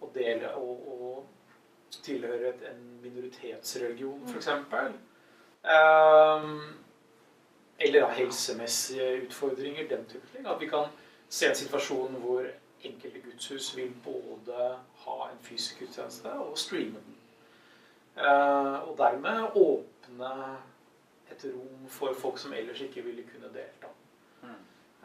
[0.00, 4.48] og, dele, og, og tilhører en minoritetsreligion, f.eks.
[5.62, 6.56] Um,
[7.78, 10.46] eller av helsemessige utfordringer, den type ting.
[10.48, 10.88] At vi kan
[11.28, 12.48] se en situasjon hvor
[12.82, 17.11] enkelte gudshus vil både ha en fysisk gudstjeneste og streame den.
[18.16, 20.32] Uh, og dermed åpne
[21.32, 23.88] et rom for folk som ellers ikke ville kunne delta.
[24.42, 24.58] Mm.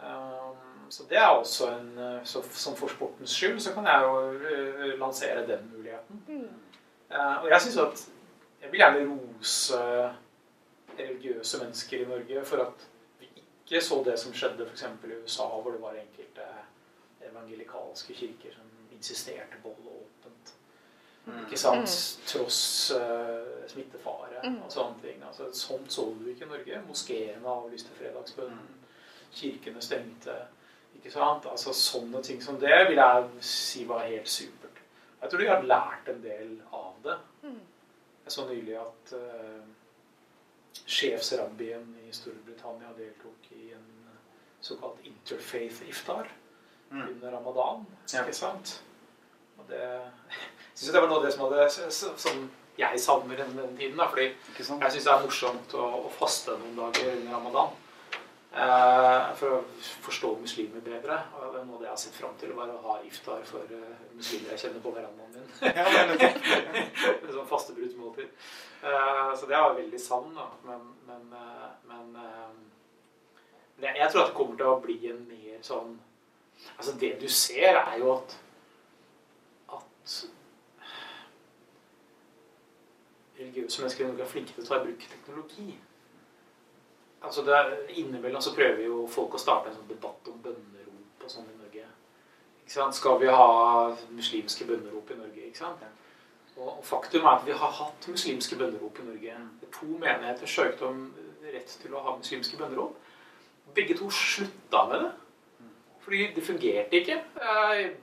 [0.03, 4.97] Um, så det er også en så, Som for sportens skyld så kan jeg jo
[4.99, 6.24] lansere den muligheten.
[6.28, 6.60] Mm.
[7.10, 8.10] Uh, og jeg syns at
[8.62, 9.78] Jeg vil gjerne rose
[10.99, 12.88] religiøse mennesker i Norge for at
[13.20, 14.84] vi ikke så det som skjedde f.eks.
[14.84, 16.47] i USA, hvor det var enkelte
[17.22, 19.97] evangelikalske kirker som insisterte på å.
[21.43, 21.88] Ikke sant?
[21.88, 22.25] Mm.
[22.30, 22.59] Tross
[22.95, 24.59] uh, smittefare mm.
[24.65, 25.23] og sånne ting.
[25.28, 26.84] Altså, sånt så du ikke i Norge.
[26.88, 28.69] Moskeene avlyste fredagsbønnen.
[29.36, 30.38] Kirkene stengte.
[30.97, 31.45] Ikke sant?
[31.51, 34.80] Altså Sånne ting som det vil jeg si var helt supert.
[35.21, 37.17] Jeg tror de har lært en del av det.
[38.28, 39.61] Jeg så nylig at uh,
[40.86, 43.86] sjefsrabbien i Storbritannia deltok i en
[44.59, 46.28] såkalt interfaith iftar
[46.91, 47.07] mm.
[47.07, 47.86] under ramadan.
[48.13, 48.23] Ja.
[48.23, 48.84] Ikke sant?
[49.57, 49.86] Og det
[50.78, 52.47] synes det var noe av det som, hadde, som
[52.78, 53.97] jeg savner den, den tiden.
[53.97, 57.75] Da, fordi jeg syns det er morsomt å, å, faste noen dager under ramadan.
[58.57, 59.57] Eh, for å
[60.05, 61.17] forstå muslimer bedre.
[61.36, 64.05] Og det er noe jeg har sett fram til, var å ha iftar for uh,
[64.17, 65.49] muslimer jeg kjenner på verandaen min.
[67.36, 68.32] sånn fastebruddmåltid.
[68.82, 70.34] Eh, så det var veldig savn.
[70.38, 70.47] Da.
[70.65, 72.17] Men, men, uh, men
[73.82, 75.97] jeg, jeg tror at det kommer til å bli en mer sånn
[76.73, 78.32] Altså, det du ser, er jo at
[79.78, 80.13] at
[83.40, 85.78] religiøse mennesker Norge er flinke til å ta i bruk teknologi.
[87.22, 91.24] Altså det er, Innimellom så prøver jo folk å starte en sånn debatt om bønnerop
[91.26, 91.86] og sånn i Norge.
[92.68, 93.48] Skal vi ha
[94.14, 95.48] muslimske bønnerop i Norge?
[95.48, 95.86] ikke sant?
[96.58, 99.38] Og faktum er at vi har hatt muslimske bønnerop i Norge.
[99.80, 101.08] To menigheter søkte om
[101.48, 102.98] rett til å ha muslimske bønnerop.
[103.76, 105.12] Begge to slutta med det.
[106.08, 107.20] Fordi det fungerte ikke.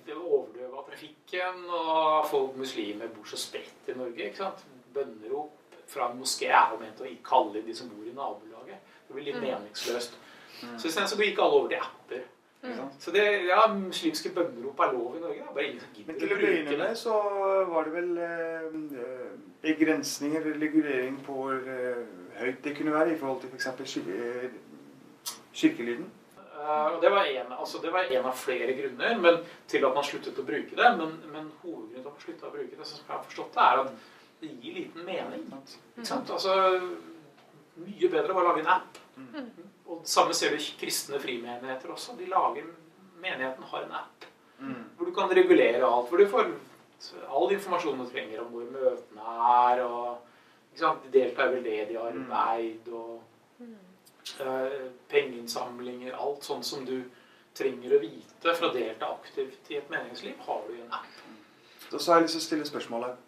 [0.07, 4.27] Det overdøva trafikken, og folk muslimer bor så spredt i Norge.
[4.29, 4.65] ikke sant?
[4.95, 8.95] Bønnerop fra en moské er jo ment å kalle inn de som bor i nabolaget.
[9.09, 9.45] Det blir litt mm.
[9.49, 10.17] meningsløst.
[10.63, 10.79] Mm.
[10.79, 12.25] Så isteden så gikk alle over til apper.
[12.65, 12.85] Mm.
[12.99, 15.41] Så det, ja, muslimske bønnerop er lov i Norge.
[15.43, 17.17] Det er bare ingen som gidder Men til å begynne med så
[17.69, 18.79] var det vel eh,
[19.67, 22.05] begrensninger, regulering på hvor eh,
[22.41, 23.69] høyt det kunne være i forhold til f.eks.
[23.75, 24.63] For
[25.55, 26.09] kirkelyden.
[26.55, 29.39] Uh, og det var, en, altså det var en av flere grunner men,
[29.69, 30.91] til at man sluttet å bruke det.
[30.97, 33.67] Men, men hovedgrunnen til at man sluttet å bruke det, som jeg har forstått det,
[33.67, 34.14] er at
[34.45, 35.47] det gir liten mening.
[35.97, 36.31] Ikke sant?
[36.31, 36.55] Altså,
[37.81, 39.01] mye bedre å lage en app.
[39.17, 39.51] Mm.
[39.85, 42.17] Og det samme ser du i kristne frimenigheter også.
[42.19, 42.71] De lager,
[43.25, 44.25] Menigheten har en app
[44.59, 44.81] mm.
[44.99, 46.11] hvor du kan regulere alt.
[46.11, 46.51] Hvor du får
[47.25, 49.81] all informasjonen du trenger om hvor møtene er.
[49.87, 51.07] og ikke sant?
[51.07, 52.91] De deltar i veldedig arbeid.
[52.93, 53.23] og
[54.41, 56.97] Eh, pengeinnsamlinger, alt sånn som du
[57.55, 61.21] trenger å vite for å delta aktivt i et meningsliv, har du i en app.
[61.93, 63.21] Så har jeg lyst til å stille spørsmålet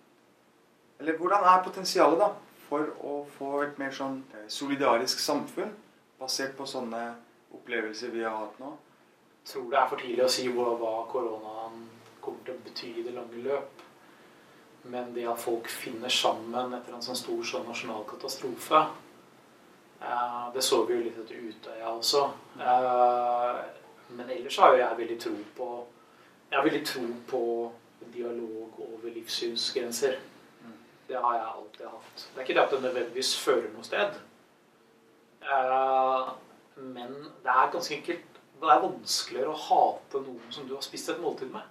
[1.01, 2.31] Eller hvordan er potensialet da
[2.67, 5.73] for å få et mer sånn eh, solidarisk samfunn
[6.21, 7.03] basert på sånne
[7.55, 8.73] opplevelser vi har hatt nå?
[9.45, 11.83] Jeg tror det er for tidlig å si hva, koronaen
[12.21, 13.85] kommer til å bety i det lange løp.
[14.91, 18.87] Men det at folk finner sammen etter en sånn stor sånn nasjonal katastrofe,
[20.01, 22.23] Eh, det så vi jo litt etter Utøya også.
[22.61, 23.61] Eh,
[24.17, 25.69] men ellers har jo jeg veldig tro på
[26.51, 27.43] Jeg har veldig tro på
[28.15, 30.19] dialog over livssynsgrenser.
[31.09, 32.25] Det har jeg alltid hatt.
[32.35, 34.17] Det er ikke det at det nødvendigvis fører noe sted.
[35.47, 36.33] Eh,
[36.77, 41.11] men det er ganske enkelt Det er vanskeligere å hate noen som du har spist
[41.13, 41.65] et måltid med.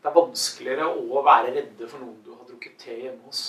[0.00, 3.42] Det er vanskeligere å være redde for noen du har drukket te hjemme hos.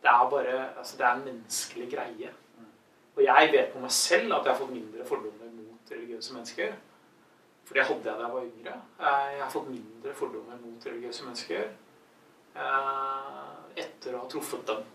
[0.00, 2.30] Det er bare altså det er en menneskelig greie.
[3.18, 6.72] Og jeg vet på meg selv at jeg har fått mindre fordommer mot religiøse mennesker.
[7.68, 8.78] For det hadde jeg da jeg var yngre.
[8.96, 11.68] Eh, jeg har fått mindre fordommer mot religiøse mennesker
[13.78, 14.86] etter å ha truffet dem.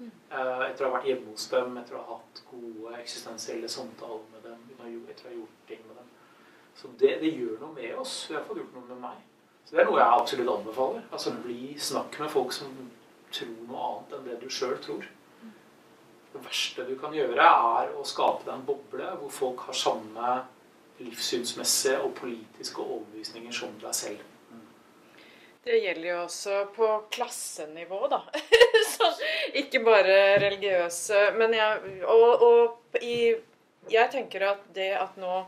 [0.00, 4.26] Eh, etter å ha vært hjemme hos dem, etter å ha hatt gode eksistensielle samtaler
[4.32, 4.66] med dem.
[5.10, 6.10] Etter å ha gjort ting med dem.
[6.78, 8.20] Så det, det gjør noe med oss.
[8.28, 9.22] Det har fått gjort noe med meg.
[9.64, 11.06] Så det er noe jeg absolutt anbefaler.
[11.10, 12.76] Altså Bli snakk med folk som
[13.34, 15.08] tror noe annet enn det du sjøl tror.
[16.32, 20.32] Det verste du kan gjøre, er å skape deg en boble hvor folk har samme
[20.98, 24.24] livssynsmessige og politiske overbevisninger som deg selv.
[25.68, 28.22] Det gjelder jo også på klassenivå, da.
[28.94, 29.08] Så,
[29.60, 31.26] ikke bare religiøse.
[31.36, 33.34] Men jeg, og, og i,
[33.92, 35.42] jeg tenker at det at nå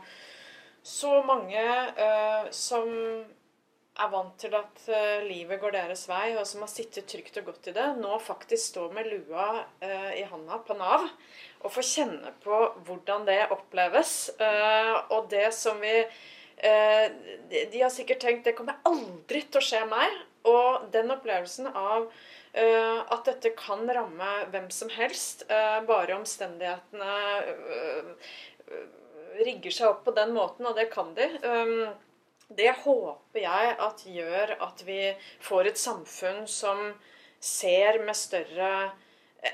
[0.85, 1.63] så mange
[1.97, 7.09] uh, som er vant til at uh, livet går deres vei, og som har sittet
[7.09, 9.47] trygt og godt i det, nå faktisk står med lua
[9.81, 11.07] uh, i handa på Nav
[11.65, 14.13] og får kjenne på hvordan det oppleves.
[15.13, 15.93] og det som vi
[16.61, 20.19] de, de har sikkert tenkt det kommer aldri til å skje meg.
[20.49, 22.11] Og den opplevelsen av
[22.51, 27.13] Uh, at dette kan ramme hvem som helst, uh, bare omstendighetene
[29.39, 31.29] rigger seg opp på den måten, og det kan de.
[32.51, 34.99] Det håper jeg at gjør at vi
[35.39, 36.81] får et samfunn som
[37.39, 38.91] ser med større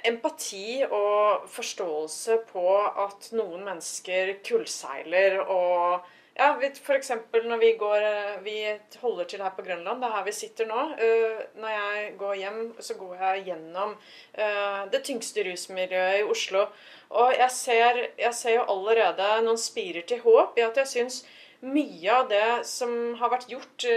[0.08, 2.66] empati og forståelse på
[3.06, 6.08] at noen mennesker kullseiler og
[6.38, 7.12] ja, F.eks.
[7.34, 8.06] når vi går
[8.46, 8.56] Vi
[9.02, 10.02] holder til her på Grønland.
[10.02, 10.84] Det er her vi sitter nå.
[11.02, 16.68] Uh, når jeg går hjem, så går jeg gjennom uh, det tyngste rusmiljøet i Oslo.
[17.10, 21.22] Og jeg ser, jeg ser jo allerede noen spirer til håp i at jeg syns
[21.62, 23.88] mye av det som har vært gjort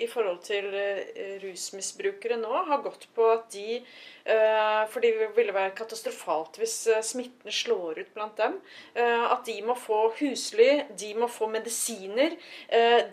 [0.00, 5.54] i forhold til uh, rusmisbrukere nå, har gått på at de uh, For det ville
[5.54, 8.58] være katastrofalt hvis smitten slår ut blant dem.
[8.94, 12.36] At de må få husly, de må få medisiner,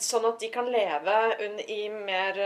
[0.02, 1.16] sånn at de kan leve
[1.46, 2.42] under, mer,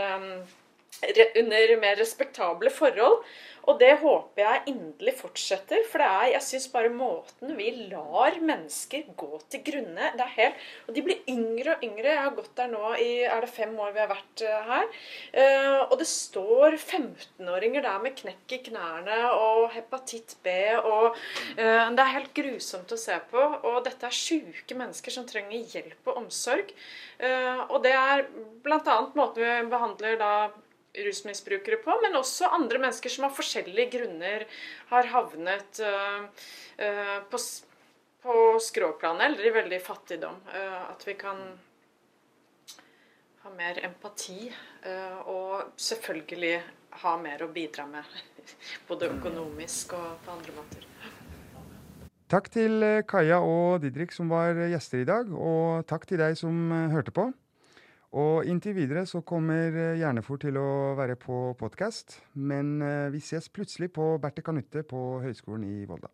[1.42, 3.24] under mer respektable forhold.
[3.64, 5.84] Og det håper jeg inderlig fortsetter.
[5.90, 10.34] For det er, jeg syns bare måten vi lar mennesker gå til grunne det er
[10.36, 12.10] helt, Og de blir yngre og yngre.
[12.10, 14.88] Jeg har gått der nå i er det fem år vi har vært uh, her.
[15.34, 20.54] Uh, og det står 15-åringer der med knekk i knærne og hepatitt B.
[20.80, 23.46] og uh, Det er helt grusomt å se på.
[23.70, 26.72] Og dette er sjuke mennesker som trenger hjelp og omsorg.
[27.70, 28.24] og det er
[28.64, 28.96] bl.a.
[29.16, 30.32] måten vi behandler da
[31.02, 34.46] rusmisbrukere på, men også andre mennesker som av forskjellige grunner
[34.92, 36.26] har havnet uh,
[36.78, 37.40] uh, på,
[38.22, 40.38] på skråplanet eller i veldig fattigdom.
[40.52, 41.42] Uh, at vi kan
[43.44, 44.46] ha mer empati
[45.28, 46.54] og selvfølgelig
[47.02, 48.08] ha mer å bidra med.
[48.88, 50.86] Både økonomisk og på andre måter.
[52.32, 56.72] Takk til Kaja og Didrik som var gjester i dag, og takk til deg som
[56.92, 57.28] hørte på.
[58.14, 63.18] Og inntil videre så kommer eh, Hjernefòr til å være på podkast, men eh, vi
[63.18, 66.12] ses plutselig på Berthe Kanutte på Høgskolen i Volda.